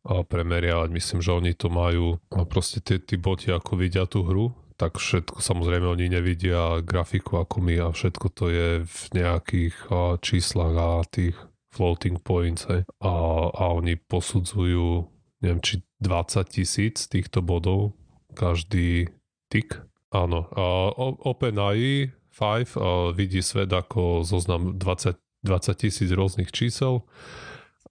[0.04, 0.88] a premeriavať.
[0.92, 4.98] Myslím, že oni to majú a proste tie, tí boti ako vidia tú hru, tak
[4.98, 9.76] všetko, samozrejme oni nevidia grafiku ako my a všetko to je v nejakých
[10.18, 11.38] číslach a tých
[11.70, 12.86] floating points hej.
[13.02, 13.14] A,
[13.50, 15.10] a oni posudzujú
[15.44, 17.92] neviem, či 20 tisíc týchto bodov
[18.32, 19.12] každý
[19.52, 19.76] tik.
[20.14, 20.94] Áno, a
[21.26, 27.02] OpenAI 5 a vidí svet ako zoznam 20, 20 tisíc rôznych čísel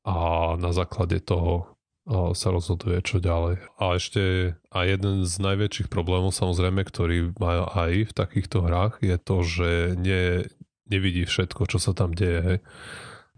[0.04, 1.73] a na základe toho
[2.10, 3.63] sa rozhoduje, čo ďalej.
[3.80, 9.16] A ešte a jeden z najväčších problémov samozrejme, ktorý majú aj v takýchto hrách, je
[9.16, 10.44] to, že nie,
[10.92, 12.60] nevidí všetko, čo sa tam deje.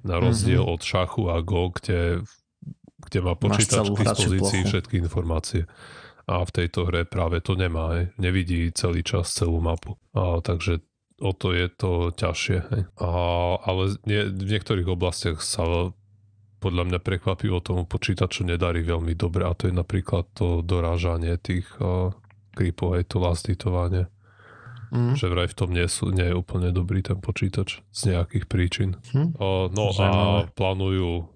[0.06, 0.76] Na rozdiel mm-hmm.
[0.78, 2.26] od šachu a go, kde,
[3.10, 5.66] kde má počítač k dispozícii všetky informácie.
[6.26, 7.94] A v tejto hre práve to nemá.
[7.98, 8.04] Hej.
[8.18, 9.98] Nevidí celý čas celú mapu.
[10.18, 10.82] A, takže
[11.22, 12.58] o to je to ťažšie.
[12.70, 12.82] Hej.
[12.98, 13.10] A,
[13.62, 15.94] ale nie, v niektorých oblastiach sa
[16.66, 21.70] podľa mňa prekvapivo tomu počítaču nedarí veľmi dobre a to je napríklad to dorážanie tých
[21.78, 22.10] uh,
[22.58, 24.10] creepov, aj to lastitovanie.
[24.90, 25.14] Mm.
[25.14, 28.98] Že vraj v tom nie, sú, nie je úplne dobrý ten počítač z nejakých príčin.
[29.14, 29.38] Mm.
[29.38, 30.50] Uh, no Zajímavé.
[30.50, 31.30] a plánujú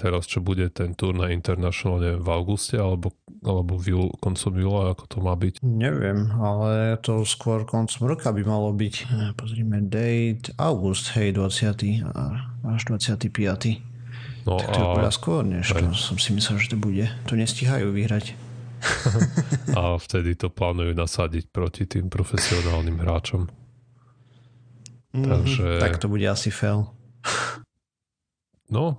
[0.00, 3.12] teraz, čo bude ten na International neviem, v auguste alebo,
[3.44, 5.60] alebo v júl, koncom júla, ako to má byť?
[5.60, 8.94] Neviem, ale to skôr koncom roka by malo byť.
[9.36, 12.00] Pozrime date, august, hej, 20.
[12.64, 13.89] až 25.
[14.50, 14.82] No tak to a...
[14.82, 17.06] je oveľa skôr, než to som si myslel, že to bude.
[17.30, 18.34] To nestíhajú vyhrať.
[19.78, 23.46] a vtedy to plánujú nasadiť proti tým profesionálnym hráčom.
[25.14, 25.66] Mm, Takže...
[25.78, 26.90] Tak to bude asi fail.
[28.74, 28.98] no,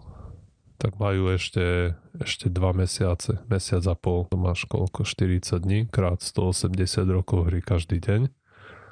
[0.79, 4.31] tak majú ešte, ešte dva mesiace, mesiac a pol.
[4.31, 5.03] To máš koľko?
[5.03, 6.71] 40 dní krát 180
[7.11, 8.31] rokov hry každý deň.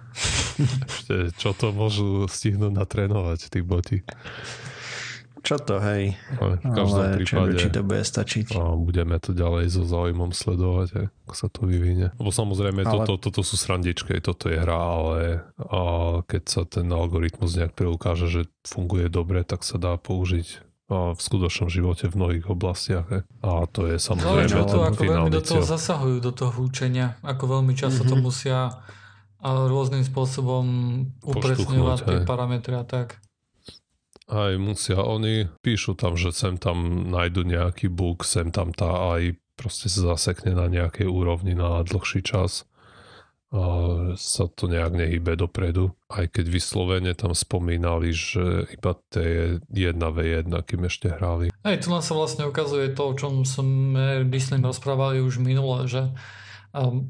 [0.89, 4.01] ešte čo to môžu stihnúť natrénovať, tí boti.
[5.39, 6.19] Čo to, hej.
[6.39, 8.45] Ale v každom Ale prípade, či to bude stačiť.
[8.59, 12.11] A budeme to ďalej so záujmom sledovať, ako sa to vyvinie.
[12.19, 13.07] Lebo samozrejme, ale...
[13.07, 15.19] toto, toto sú srandičky, toto je hra, ale
[15.57, 15.81] a
[16.27, 21.21] keď sa ten algoritmus nejak preukáže, že funguje dobre, tak sa dá použiť a v
[21.21, 23.05] skutočnom živote v mnohých oblastiach.
[23.13, 23.21] He.
[23.45, 27.13] A to je samozrejme no, to, ako veľmi do toho zasahujú, do toho učenia.
[27.21, 28.11] Ako veľmi často mm-hmm.
[28.11, 28.25] to mhm.
[28.25, 28.59] musia
[29.39, 30.65] a rôznym spôsobom
[31.23, 33.23] upresňovať tie parametre a tak.
[34.29, 39.33] Aj musia oni, píšu tam, že sem tam nájdu nejaký bug, sem tam tá aj
[39.59, 42.63] proste sa zasekne na nejakej úrovni na dlhší čas.
[43.49, 45.97] a sa to nejak nehybe dopredu.
[46.05, 51.49] Aj keď vyslovene tam spomínali, že iba to je 1v1, kým ešte hrali.
[51.65, 56.13] Aj tu nás sa vlastne ukazuje to, o čom sme, myslím, rozprávali už minule, že
[56.77, 57.09] um,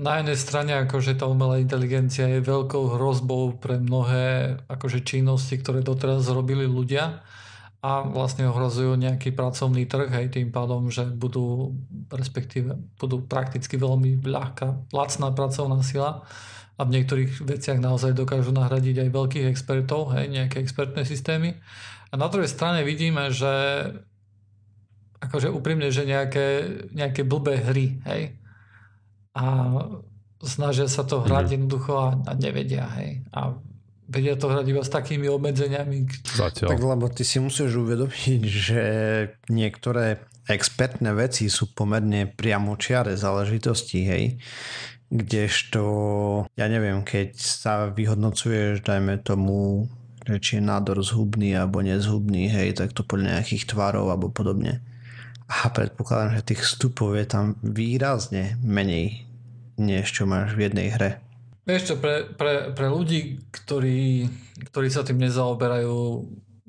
[0.00, 5.84] na jednej strane akože tá umelá inteligencia je veľkou hrozbou pre mnohé akože činnosti, ktoré
[5.84, 7.20] doteraz robili ľudia
[7.84, 11.76] a vlastne ohrozujú nejaký pracovný trh aj tým pádom, že budú
[12.08, 16.24] respektíve budú prakticky veľmi ľahká, lacná pracovná sila
[16.76, 21.60] a v niektorých veciach naozaj dokážu nahradiť aj veľkých expertov, hej, nejaké expertné systémy.
[22.08, 23.52] A na druhej strane vidíme, že
[25.20, 26.48] akože úprimne, že nejaké,
[26.96, 28.39] nejaké blbé hry, hej,
[29.36, 29.44] a
[30.42, 31.54] snažia sa to hrať mm-hmm.
[31.56, 33.22] jednoducho a, a nevedia, hej.
[33.30, 33.54] A
[34.10, 36.08] vedia to hrať iba s takými obmedzeniami.
[36.34, 36.68] Zatiaľ.
[36.72, 38.40] Tak lebo ty si musíš uvedomiť,
[38.70, 38.82] že
[39.52, 44.24] niektoré expertné veci sú pomerne priamočiare záležitosti, hej.
[45.10, 45.82] Kdežto,
[46.54, 49.90] ja neviem, keď sa vyhodnocuješ, dajme tomu,
[50.22, 54.82] že či je nádor zhubný alebo nezhubný, hej, tak to podľa nejakých tvarov alebo podobne.
[55.50, 59.26] A predpokladám, že tých vstupov je tam výrazne menej,
[59.82, 61.10] než čo máš v jednej hre.
[61.66, 64.30] Vieš čo, pre, pre, pre ľudí, ktorí,
[64.70, 65.98] ktorí sa tým nezaoberajú,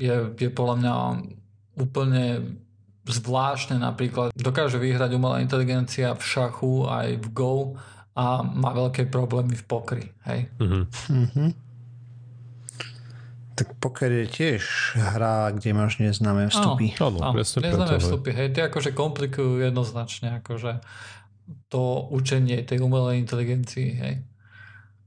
[0.02, 0.94] je, je podľa mňa
[1.78, 2.58] úplne
[3.06, 4.34] zvláštne napríklad.
[4.34, 7.78] Dokáže vyhrať umelá inteligencia v šachu aj v Go
[8.18, 10.06] a má veľké problémy v pokry.
[10.28, 10.52] Hej?
[10.60, 10.84] Uh-huh.
[11.10, 11.50] Uh-huh.
[13.62, 14.64] Tak poker je tiež
[14.98, 16.98] hra, kde máš neznáme vstupy.
[16.98, 18.30] Áno, áno presne neznáme preto, vstupy.
[18.34, 20.82] Hej, tie akože komplikujú jednoznačne akože
[21.70, 23.90] to učenie tej umelej inteligencii.
[24.02, 24.16] Hej.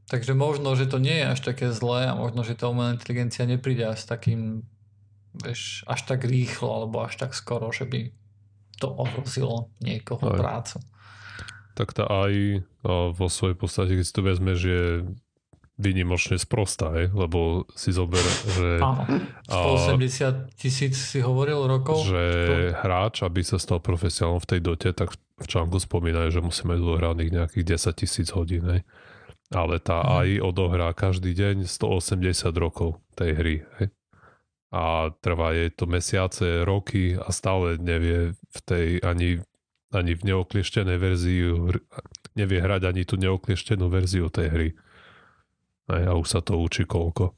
[0.07, 3.43] Takže možno, že to nie je až také zlé a možno, že tá umelá inteligencia
[3.43, 4.63] nepríde až s takým
[5.43, 8.15] vieš, až tak rýchlo alebo až tak skoro, že by
[8.79, 10.39] to ohrozilo niekoho aj.
[10.39, 10.77] prácu.
[11.75, 12.63] Tak tá aj
[13.19, 15.03] vo svojej podstate, keď si to vezme, že
[15.75, 17.11] vynimočne sprostá, hej?
[17.11, 18.23] lebo si zober,
[18.55, 18.79] že...
[18.79, 19.03] Áno,
[19.51, 22.07] 180 tisíc si hovoril rokov.
[22.07, 22.25] Že
[22.79, 26.79] hráč, aby sa stal profesionálom v tej dote, tak v článku spomínajú, že musí mať
[26.79, 28.63] dohraných nejakých 10 tisíc hodín.
[28.71, 28.87] Hej?
[29.51, 30.11] Ale tá hmm.
[30.15, 33.57] AI odohrá každý deň 180 rokov tej hry.
[33.83, 33.91] Hej?
[34.71, 39.43] A trvá jej to mesiace, roky a stále nevie v tej ani,
[39.91, 41.43] ani v neoklieštenej verzii
[42.35, 44.69] nevie hrať ani tú neoklieštenú verziu tej hry.
[45.91, 47.37] A už sa to učí koľko.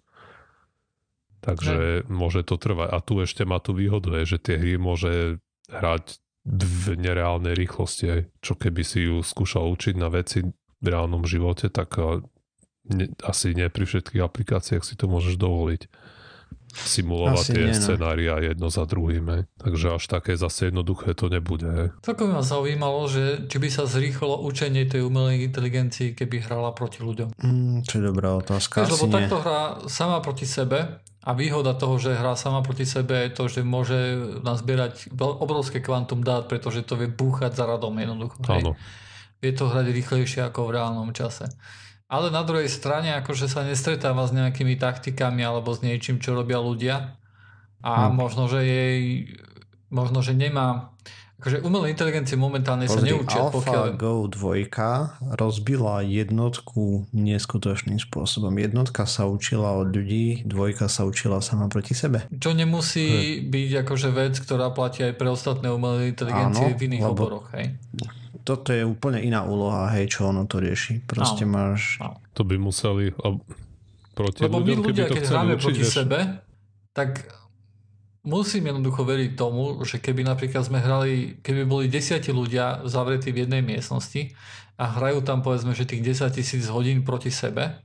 [1.42, 2.11] Takže ne.
[2.11, 2.88] môže to trvať.
[2.90, 5.38] A tu ešte má tú výhodu, že tie hry môže
[5.70, 8.30] hrať v nereálnej rýchlosti.
[8.38, 10.46] Čo keby si ju skúšal učiť na veci
[10.78, 11.98] v reálnom živote, tak
[12.87, 15.82] ne, asi nie pri všetkých aplikáciách si to môžeš dovoliť
[16.76, 17.80] simulovať Asi tie nie, no.
[17.80, 19.48] scenária jedno za druhým.
[19.56, 21.96] Takže až také zase jednoduché to nebude.
[22.04, 27.00] Celkom ma zaujímalo, že či by sa zrýchlo učenie tej umelej inteligencii, keby hrala proti
[27.00, 27.40] ľuďom.
[27.40, 28.84] Mm, čo je dobrá otázka.
[28.84, 29.14] Vieš, lebo nie.
[29.16, 33.44] takto hrá sama proti sebe a výhoda toho, že hrá sama proti sebe je to,
[33.48, 33.96] že môže
[34.44, 38.38] nazbierať obrovské kvantum dát, pretože to vie búchať za radom jednoducho.
[38.46, 38.76] Áno.
[39.40, 41.48] Vie to hrať rýchlejšie ako v reálnom čase
[42.06, 46.62] ale na druhej strane akože sa nestretáva s nejakými taktikami alebo s niečím, čo robia
[46.62, 47.18] ľudia
[47.82, 48.14] a hmm.
[48.14, 49.00] možno, že jej
[49.90, 50.94] možno, že nemá
[51.37, 53.40] akože umelé inteligencie momentálne Pozri, sa neučia.
[53.49, 54.64] AlphaGo pokiaľ...
[55.29, 58.53] 2 rozbila jednotku neskutočným spôsobom.
[58.57, 62.25] Jednotka sa učila od ľudí, dvojka sa učila sama proti sebe.
[62.33, 63.53] Čo nemusí hmm.
[63.53, 67.12] byť akože vec, ktorá platí aj pre ostatné umelé inteligencie Áno, v iných lebo...
[67.12, 67.46] oboroch.
[67.53, 67.77] Hej?
[68.46, 71.03] toto je úplne iná úloha, hej, čo ono to rieši.
[71.03, 71.59] Proste no.
[71.59, 71.99] máš...
[71.99, 72.14] No.
[72.38, 73.11] To by museli...
[74.16, 76.40] Proti Lebo ľuďom, my ľudia, keď hráme proti sebe,
[76.96, 77.29] tak
[78.26, 83.46] musím jednoducho veriť tomu, že keby napríklad sme hrali, keby boli desiati ľudia zavretí v
[83.46, 84.34] jednej miestnosti
[84.76, 87.80] a hrajú tam povedzme, že tých 10 tisíc hodín proti sebe,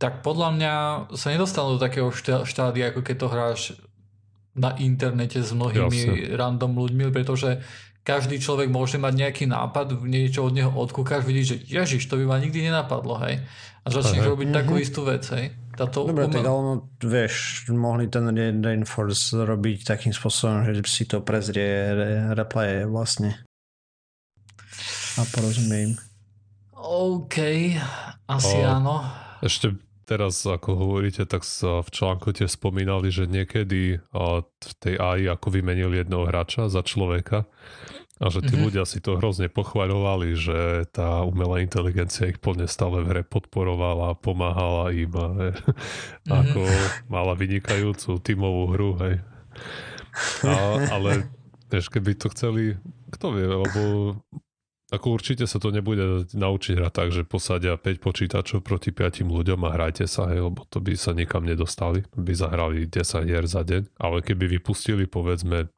[0.00, 0.74] tak podľa mňa
[1.14, 2.10] sa nedostanú do takého
[2.42, 3.60] štádia, ako keď to hráš
[4.58, 6.34] na internete s mnohými Jasne.
[6.34, 7.62] random ľuďmi, pretože
[8.02, 12.26] každý človek môže mať nejaký nápad, niečo od neho odkúkaš, vidíš, že ježiš, to by
[12.26, 13.42] ma nikdy nenapadlo, hej.
[13.82, 14.58] A začneš robiť mm-hmm.
[14.62, 15.54] takú istú vec, hej.
[15.74, 16.34] Táto Dobre, umel...
[16.34, 22.10] tak ale no, vieš, mohli ten Reinforce robiť takým spôsobom, že si to prezrie re,
[22.36, 23.40] replay vlastne.
[25.16, 25.96] A porozumiem.
[26.76, 27.36] OK,
[28.26, 29.06] asi o, áno.
[29.40, 29.78] Ešte
[30.12, 35.48] teraz, ako hovoríte, tak sa v článku tiež spomínali, že niekedy v tej AI ako
[35.48, 37.48] vymenili jedného hráča za človeka
[38.22, 38.64] a že tí mm-hmm.
[38.68, 44.14] ľudia si to hrozne pochvaľovali, že tá umelá inteligencia ich plne stále v hre podporovala,
[44.20, 46.28] pomáhala im a mm-hmm.
[46.28, 46.62] ako
[47.08, 49.14] mala vynikajúcu tímovú hru, hej.
[50.44, 50.54] A,
[50.92, 51.26] ale
[51.72, 52.76] vieš, keby to chceli,
[53.10, 53.80] kto vie, lebo
[54.92, 59.64] Ako určite sa to nebude naučiť hrať tak, že posadia 5 počítačov proti 5 ľuďom
[59.64, 62.04] a hrajte sa, hej, lebo to by sa nikam nedostali.
[62.12, 63.88] By zahrali 10 hier za deň.
[63.96, 65.72] Ale keby vypustili povedzme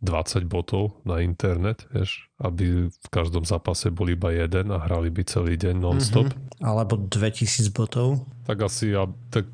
[0.00, 5.20] 20 botov na internet, vieš, aby v každom zápase bol iba jeden a hrali by
[5.28, 6.32] celý deň non-stop.
[6.32, 6.64] Mm-hmm.
[6.64, 8.24] Alebo 2000 botov.
[8.48, 9.52] Tak asi, ja, tak...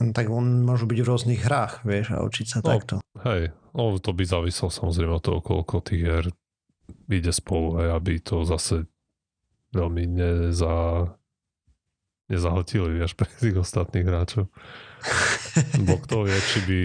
[0.00, 2.94] Tak on môžu byť v rôznych hrách, vieš, a učiť sa no, takto.
[3.20, 6.24] Hej, no to by záviselo samozrejme od toho, koľko tých hier
[7.18, 8.86] ide spolu, hej, aby to zase
[9.74, 11.10] veľmi neza,
[12.30, 14.46] nezahltili, vieš, pre tých ostatných hráčov.
[15.86, 16.80] Bo kto vie, či by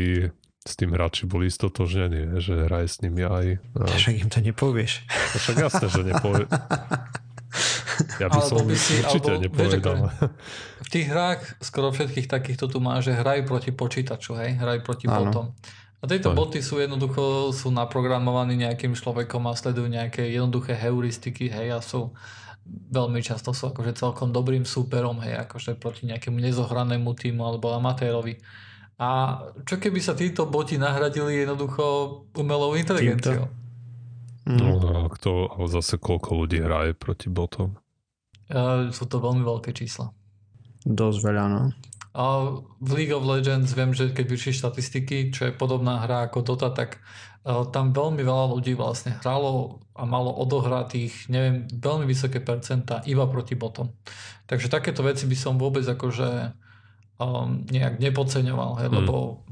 [0.66, 3.62] s tým hráči boli istotožnení, že hraje s nimi aj...
[3.78, 3.86] A...
[3.86, 5.06] Však im to nepovieš.
[5.06, 6.46] No však jasné, že nepovie.
[8.20, 9.98] Ja by som by si, určite alebo, nepovedal.
[10.10, 10.28] Vieš,
[10.86, 15.06] v tých hrách skoro všetkých takýchto tu má, že hrajú proti počítaču, hej, hrajú proti
[15.08, 15.32] Áno.
[15.32, 15.46] botom.
[16.06, 21.74] A tieto boty sú jednoducho sú naprogramovaní nejakým človekom a sledujú nejaké jednoduché heuristiky, hej,
[21.74, 22.14] a sú
[22.94, 28.38] veľmi často sú akože celkom dobrým súperom, hej, akože proti nejakému nezohranému týmu alebo amatérovi.
[29.02, 31.84] A čo keby sa títo boti nahradili jednoducho
[32.38, 33.50] umelou inteligenciou?
[34.46, 34.62] Mm.
[34.62, 37.82] No a kto, ale zase koľko ľudí hraje proti botom?
[38.46, 40.14] Uh, sú to veľmi veľké čísla.
[40.86, 41.74] Dosť veľa, no.
[42.80, 46.72] V League of Legends viem, že keď vyšli štatistiky, čo je podobná hra ako Dota,
[46.72, 47.04] tak
[47.44, 53.28] uh, tam veľmi veľa ľudí vlastne hralo a malo odohratých, neviem, veľmi vysoké percenta iba
[53.28, 53.92] proti botom.
[54.48, 56.56] Takže takéto veci by som vôbec akože
[57.20, 58.96] um, nejak nepodceňoval, hej, mm.
[58.96, 59.44] lebo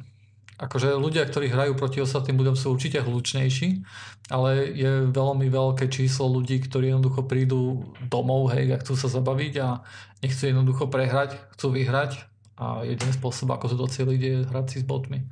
[0.55, 3.83] akože ľudia, ktorí hrajú proti ostatným ľuďom sú určite hlučnejší,
[4.31, 9.53] ale je veľmi veľké číslo ľudí, ktorí jednoducho prídu domov, hej, a chcú sa zabaviť
[9.59, 9.83] a
[10.23, 12.32] nechcú jednoducho prehrať, chcú vyhrať
[12.63, 15.27] a jeden spôsob, ako to docieliť, je hrať si s botmi.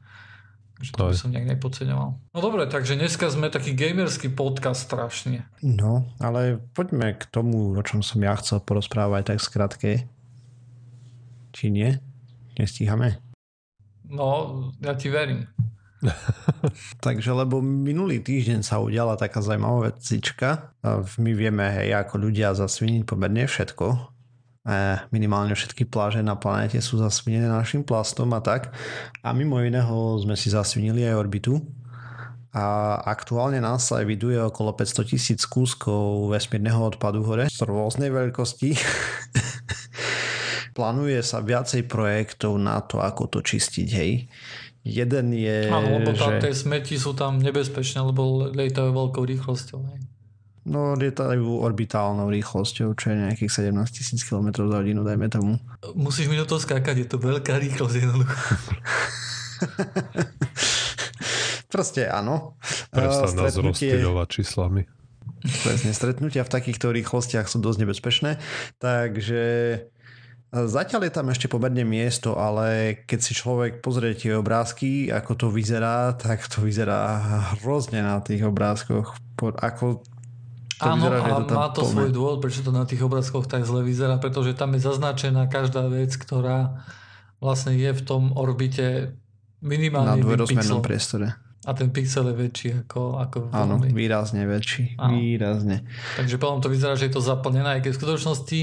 [0.82, 2.10] Takže to by som nejak nepodceňoval.
[2.34, 5.46] No dobre, takže dneska sme taký gamerský podcast strašne.
[5.62, 9.92] No, ale poďme k tomu, o čom som ja chcel porozprávať tak skratke.
[11.54, 12.02] Či nie?
[12.58, 13.22] Nestíhame?
[14.10, 15.46] No, ja ti verím.
[17.06, 20.74] Takže lebo minulý týždeň sa udiala taká zaujímavá vecička.
[21.22, 24.11] My vieme, hej, ako ľudia zasviniť pomerne všetko
[25.10, 28.70] minimálne všetky pláže na planéte sú zasvinené našim plastom a tak.
[29.26, 31.58] A mimo iného sme si zasvinili aj orbitu.
[32.52, 38.76] A aktuálne NASA eviduje okolo 500 tisíc kúskov vesmírneho odpadu hore z rôznej veľkosti.
[40.78, 44.28] Plánuje sa viacej projektov na to, ako to čistiť, hej.
[44.84, 45.72] Jeden je...
[45.72, 46.44] Áno, lebo že...
[46.44, 49.80] tie smeti sú tam nebezpečné, lebo lietajú veľkou rýchlosťou.
[49.88, 50.11] Hej.
[50.62, 55.58] No, lietajú orbitálnou rýchlosťou, čo je nejakých 17 tisíc km za hodinu, dajme tomu.
[55.98, 58.38] Musíš mi do toho skákať, je to veľká rýchlosť jednoducho.
[61.74, 62.62] Proste áno.
[62.94, 64.86] Prestan nás rozptýľovať číslami.
[65.42, 68.38] Presne, stretnutia v takýchto rýchlostiach sú dosť nebezpečné,
[68.78, 69.42] takže
[70.52, 75.48] Zatiaľ je tam ešte pomerne miesto, ale keď si človek pozrie tie obrázky, ako to
[75.48, 77.16] vyzerá, tak to vyzerá
[77.56, 79.16] hrozne na tých obrázkoch.
[79.40, 80.04] Ako
[80.82, 81.92] to Áno, vyzerá, a to má to plné.
[81.94, 85.86] svoj dôvod, prečo to na tých obrázkoch tak zle vyzerá, pretože tam je zaznačená každá
[85.86, 86.82] vec, ktorá
[87.38, 89.14] vlastne je v tom orbite
[89.62, 91.38] minimálne na dvojrozmernom priestore.
[91.62, 94.98] A ten pixel je väčší ako, ako Áno, výrazne väčší.
[94.98, 95.14] Áno.
[95.14, 95.86] Výrazne.
[96.18, 98.60] Takže potom to vyzerá, že je to zaplnené, aj keď v skutočnosti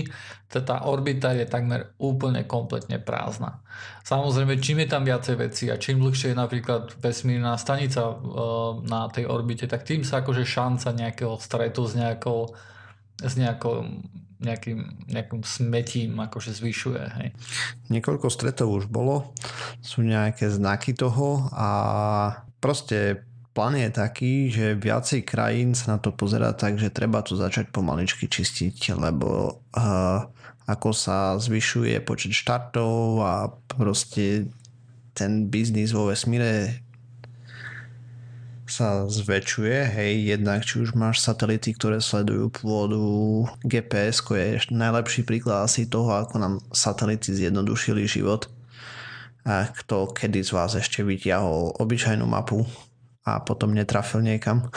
[0.48, 3.62] tá orbita je takmer úplne kompletne prázdna.
[4.02, 9.06] Samozrejme, čím je tam viacej veci a čím dlhšie je napríklad vesmírna stanica uh, na
[9.12, 12.50] tej orbite, tak tým sa akože šanca nejakého stretu s nejakou
[13.18, 13.86] s nejakou
[14.38, 17.02] nejakým, nejakým smetím akože zvyšuje.
[17.18, 17.28] Hej.
[17.90, 19.34] Niekoľko stretov už bolo,
[19.82, 21.68] sú nejaké znaky toho a
[22.58, 27.34] proste plán je taký, že viacej krajín sa na to pozera tak, že treba to
[27.34, 30.22] začať pomaličky čistiť, lebo uh,
[30.68, 34.52] ako sa zvyšuje počet štartov a proste
[35.16, 36.84] ten biznis vo vesmíre
[38.68, 43.02] sa zväčšuje, hej, jednak či už máš satelity, ktoré sledujú pôdu,
[43.64, 48.46] GPS je najlepší príklad asi toho, ako nám satelity zjednodušili život.
[49.46, 52.66] Kto kedy z vás ešte vytiahol obyčajnú mapu
[53.24, 54.66] a potom netrafil niekam.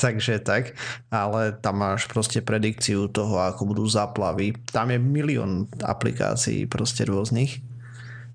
[0.00, 0.72] Takže tak,
[1.12, 4.56] ale tam máš proste predikciu toho, ako budú zaplavy.
[4.72, 7.60] Tam je milión aplikácií proste rôznych.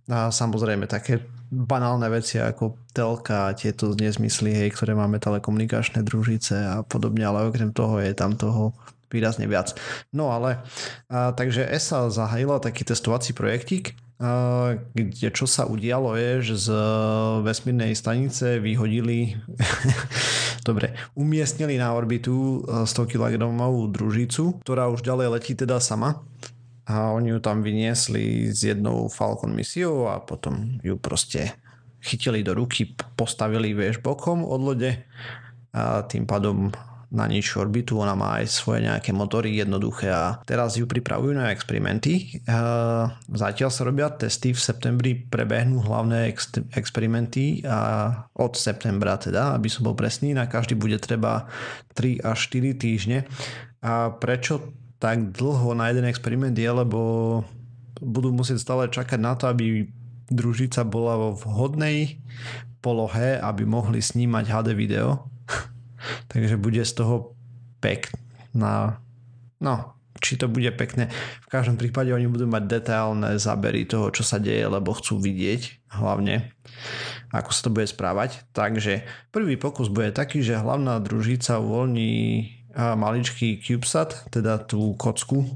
[0.05, 6.53] A samozrejme také banálne veci ako telka a tieto nezmysly, hej, ktoré máme telekomunikačné družice
[6.53, 8.77] a podobne, ale okrem toho je tam toho
[9.11, 9.73] výrazne viac.
[10.13, 10.63] No ale,
[11.09, 13.97] a, takže ESA zahajila taký testovací projektík
[14.95, 16.67] kde čo sa udialo je, že z
[17.43, 19.35] vesmírnej stanice vyhodili
[20.67, 23.35] dobre, umiestnili na orbitu 100 kg
[23.91, 26.23] družicu, ktorá už ďalej letí teda sama
[26.87, 31.51] a oni ju tam vyniesli s jednou Falcon misiou a potom ju proste
[31.99, 34.91] chytili do ruky, postavili vieš bokom od lode
[35.75, 36.71] a tým pádom
[37.15, 41.55] na nižšiu orbitu, ona má aj svoje nejaké motory jednoduché a teraz ju pripravujú na
[41.55, 42.43] experimenty.
[43.31, 49.71] Zatiaľ sa robia testy, v septembri prebehnú hlavné ex- experimenty a od septembra teda, aby
[49.71, 51.47] som bol presný, na každý bude treba
[51.95, 53.23] 3 až 4 týždne.
[53.79, 56.99] A prečo tak dlho na jeden experiment je, lebo
[58.03, 59.87] budú musieť stále čakať na to, aby
[60.27, 62.19] družica bola vo vhodnej
[62.81, 65.34] polohe, aby mohli snímať HD video
[66.27, 67.35] Takže bude z toho
[67.79, 68.99] pekná,
[69.61, 71.11] no, či to bude pekné.
[71.43, 75.91] V každom prípade oni budú mať detailné zábery toho, čo sa deje, lebo chcú vidieť
[76.01, 76.49] hlavne,
[77.29, 78.47] ako sa to bude správať.
[78.55, 82.13] Takže prvý pokus bude taký, že hlavná družica uvoľní
[82.75, 85.47] maličký CubeSat, teda tú kocku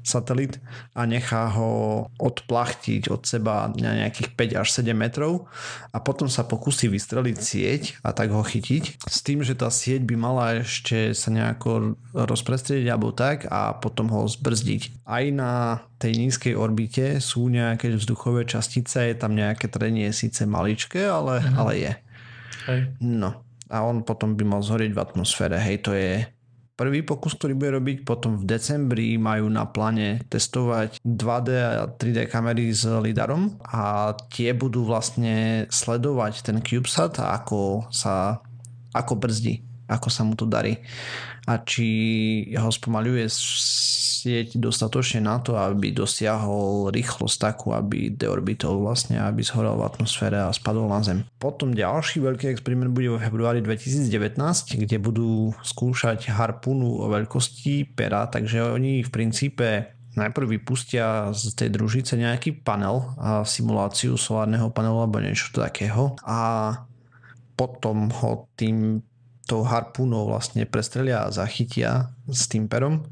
[0.00, 0.56] satelit
[0.96, 5.44] a nechá ho odplachtiť od seba na nejakých 5 až 7 metrov
[5.92, 10.08] a potom sa pokusí vystreliť sieť a tak ho chytiť s tým, že tá sieť
[10.08, 15.04] by mala ešte sa nejako rozprestrieť alebo tak a potom ho zbrzdiť.
[15.04, 21.04] Aj na tej nízkej orbite sú nejaké vzduchové častice, je tam nejaké trenie síce maličké,
[21.04, 21.54] ale, mhm.
[21.60, 21.92] ale je.
[22.64, 22.80] Hej.
[23.04, 23.44] No
[23.74, 25.56] a on potom by mal zhorieť v atmosfére.
[25.56, 26.22] Hej, to je
[26.74, 32.26] prvý pokus, ktorý bude robiť, potom v decembri majú na pláne testovať 2D a 3D
[32.30, 38.42] kamery s lidarom a tie budú vlastne sledovať ten CubeSat a ako sa
[38.94, 40.80] ako brzdí, ako sa mu to darí
[41.44, 41.86] a či
[42.56, 43.28] ho spomaľuje
[44.24, 50.40] sieť dostatočne na to, aby dosiahol rýchlosť takú, aby deorbitol vlastne, aby zhorel v atmosfére
[50.40, 51.28] a spadol na Zem.
[51.36, 54.40] Potom ďalší veľký experiment bude vo februári 2019,
[54.80, 61.68] kde budú skúšať harpunu o veľkosti pera, takže oni v princípe najprv vypustia z tej
[61.74, 66.72] družice nejaký panel a simuláciu solárneho panelu alebo niečo takého a
[67.54, 69.02] potom ho tým
[69.44, 73.04] tou harpúnou vlastne prestrelia a zachytia s tým perom.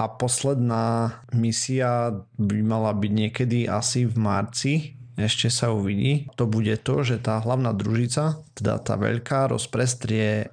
[0.00, 4.74] A posledná misia by mala byť niekedy asi v marci,
[5.20, 6.32] ešte sa uvidí.
[6.40, 10.48] To bude to, že tá hlavná družica, teda tá veľká, rozprestrie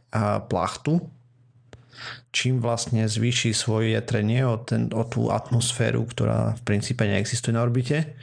[0.52, 1.08] plachtu
[2.38, 7.66] čím vlastne zvýši svoje jetrenie o, ten, o tú atmosféru, ktorá v princípe neexistuje na
[7.66, 8.14] orbite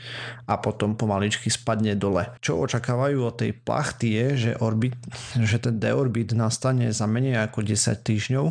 [0.46, 2.30] a potom pomaličky spadne dole.
[2.38, 4.94] Čo očakávajú od tej plachty je, že, orbit,
[5.34, 8.46] že ten deorbit nastane za menej ako 10 týždňov,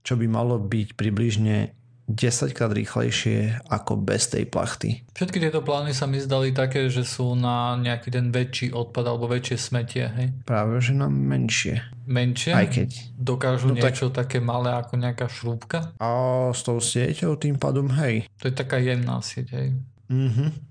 [0.00, 1.76] čo by malo byť približne
[2.10, 5.06] 10 krát rýchlejšie ako bez tej plachty.
[5.14, 9.30] Všetky tieto plány sa mi zdali také, že sú na nejaký ten väčší odpad alebo
[9.30, 10.34] väčšie smetie, hej?
[10.42, 11.86] Práve, že na menšie.
[12.10, 12.50] Menšie?
[12.50, 12.90] Aj keď.
[13.14, 14.26] Dokážu no niečo tak...
[14.26, 15.94] také malé ako nejaká šrúbka?
[16.02, 16.08] A
[16.50, 18.26] s tou sieťou tým pádom, hej.
[18.42, 19.68] To je taká jemná sieť, hej?
[20.10, 20.70] Mhm.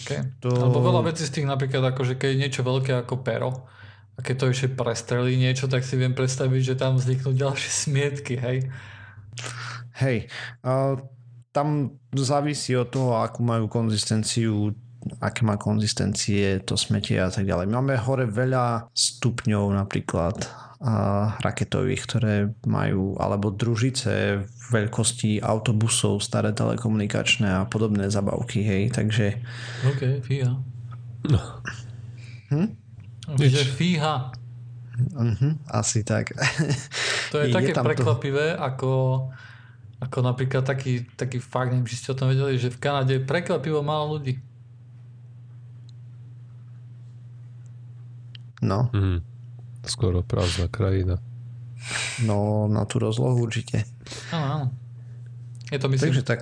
[0.00, 0.26] Okay.
[0.42, 0.48] To...
[0.50, 3.68] Alebo veľa vecí z tých napríklad, akože keď je niečo veľké ako pero,
[4.16, 8.34] a keď to ešte prestrelí niečo, tak si viem predstaviť, že tam vzniknú ďalšie smietky,
[8.36, 8.68] hej.
[10.00, 10.32] Hej,
[10.64, 10.96] uh,
[11.52, 14.72] tam závisí od toho, akú majú konzistenciu
[15.20, 17.72] aké má konzistencie to smetie a tak ďalej.
[17.72, 20.44] Máme hore veľa stupňov napríklad
[20.80, 22.34] a raketových, ktoré
[22.64, 24.40] majú, alebo družice
[24.72, 29.44] veľkosti autobusov, staré telekomunikačné a podobné zabavky, hej, takže...
[29.84, 30.56] OK, fíha.
[32.48, 32.68] Hm?
[33.36, 34.32] Že fíha.
[35.12, 36.32] Uh-huh, asi tak.
[37.30, 38.64] To je, je také prekvapivé, to...
[38.64, 38.90] ako
[40.00, 43.84] ako napríklad taký, taký fakt, neviem, či ste o tom vedeli, že v Kanade prekvapivo
[43.84, 44.40] málo ľudí.
[48.64, 48.88] No.
[48.96, 49.20] Mm.
[49.84, 51.20] Skoro prázdna krajina.
[52.24, 53.84] No, na tú rozlohu určite.
[54.32, 54.66] Áno, áno.
[55.72, 56.40] Je to myslím Takže tak.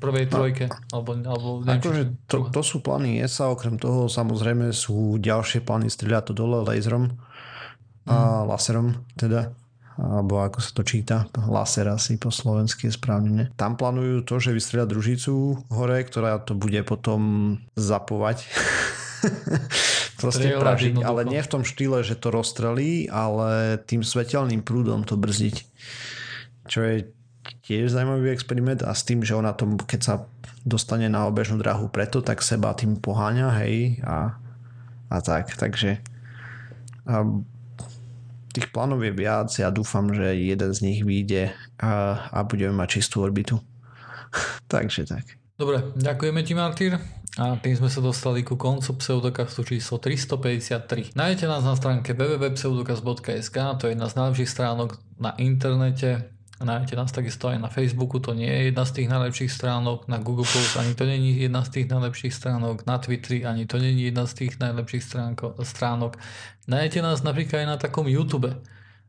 [0.00, 0.68] prvej trojke.
[0.68, 5.64] No, alebo, alebo neviem, akože to, to, sú plány ESA, okrem toho samozrejme sú ďalšie
[5.64, 8.12] plány strieľať to dole laserom mm.
[8.12, 8.44] a mhm.
[8.48, 8.86] laserom
[9.16, 9.56] teda
[9.94, 13.30] alebo ako sa to číta, laser asi po slovensky je správne.
[13.30, 13.44] Ne?
[13.54, 18.42] Tam plánujú to, že vystrelia družicu hore, ktorá to bude potom zapovať.
[20.20, 25.14] Proste pražiť, ale nie v tom štýle, že to rozstrelí, ale tým svetelným prúdom to
[25.14, 25.56] brzdiť.
[26.66, 26.96] Čo je
[27.64, 30.14] tiež zaujímavý experiment a s tým, že ona to, keď sa
[30.64, 34.36] dostane na obežnú drahu preto, tak seba tým poháňa, hej, a,
[35.12, 35.52] a tak.
[35.54, 36.00] Takže
[37.04, 37.20] a
[38.54, 41.50] tých plánov je viac, ja dúfam, že jeden z nich vyjde
[41.82, 43.58] a, a budeme mať čistú orbitu.
[44.72, 45.26] Takže tak.
[45.54, 46.98] Dobre, ďakujeme ti Martyr
[47.38, 51.18] A tým sme sa dostali ku koncu pseudokastu číslo 353.
[51.18, 56.30] Nájdete nás na stránke www.pseudokast.sk, to je jedna z najlepších stránok na internete.
[56.62, 60.22] Nájdete nás takisto aj na Facebooku, to nie je jedna z tých najlepších stránok, na
[60.22, 63.82] Google Plus ani to nie je jedna z tých najlepších stránok, na Twitteri ani to
[63.82, 66.14] nie je jedna z tých najlepších stránko, stránok.
[66.70, 68.54] Nájdete nás napríklad aj na takom YouTube.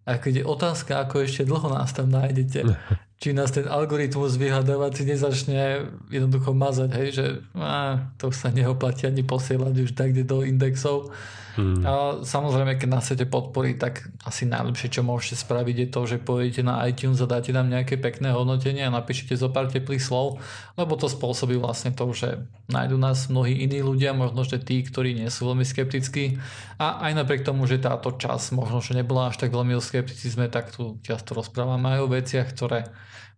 [0.06, 2.66] A keď je otázka, ako ešte dlho nás tam nájdete,
[3.16, 9.24] či nás ten algoritmus vyhľadávací nezačne jednoducho mazať, hej, že á, to sa neoplatí ani
[9.24, 11.16] posielať už tak do indexov.
[11.56, 11.88] Hmm.
[11.88, 16.18] A samozrejme, keď nás chcete podporiť, tak asi najlepšie, čo môžete spraviť je to, že
[16.20, 20.44] pôjdete na iTunes a dáte nám nejaké pekné hodnotenie a napíšete zo pár teplých slov,
[20.76, 25.16] lebo to spôsobí vlastne to, že nájdu nás mnohí iní ľudia, možno, že tí, ktorí
[25.16, 26.44] nie sú veľmi skeptickí
[26.76, 30.52] a aj napriek tomu, že táto čas možno, že nebola až tak veľmi o skepticizme,
[30.52, 32.92] tak tu často rozprávame aj o veciach, ktoré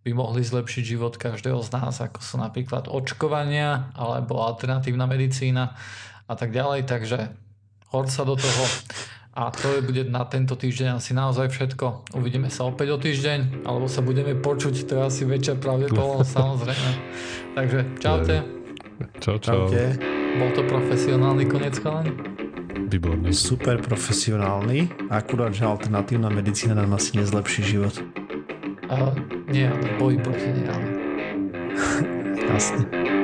[0.08, 5.76] by mohli zlepšiť život každého z nás, ako sú napríklad očkovania alebo alternatívna medicína
[6.32, 6.88] a tak ďalej.
[6.88, 7.36] Takže
[7.92, 8.64] hod sa do toho.
[9.38, 12.18] A to je bude na tento týždeň asi naozaj všetko.
[12.18, 16.92] Uvidíme sa opäť o týždeň, alebo sa budeme počuť, to je asi väčšia pravdepodobnosť samozrejme.
[17.54, 18.36] Takže čaute.
[19.22, 19.70] Čau, čau.
[19.70, 19.94] Čaute.
[20.42, 22.18] Bol to profesionálny koniec chalani?
[22.90, 23.30] Výborný.
[23.30, 27.94] Super profesionálny, akurát, že alternatívna medicína nám asi nezlepší život.
[28.88, 29.12] Uh,
[29.52, 30.88] nie, ale boj proti nej, ale...
[32.48, 33.17] Jasne.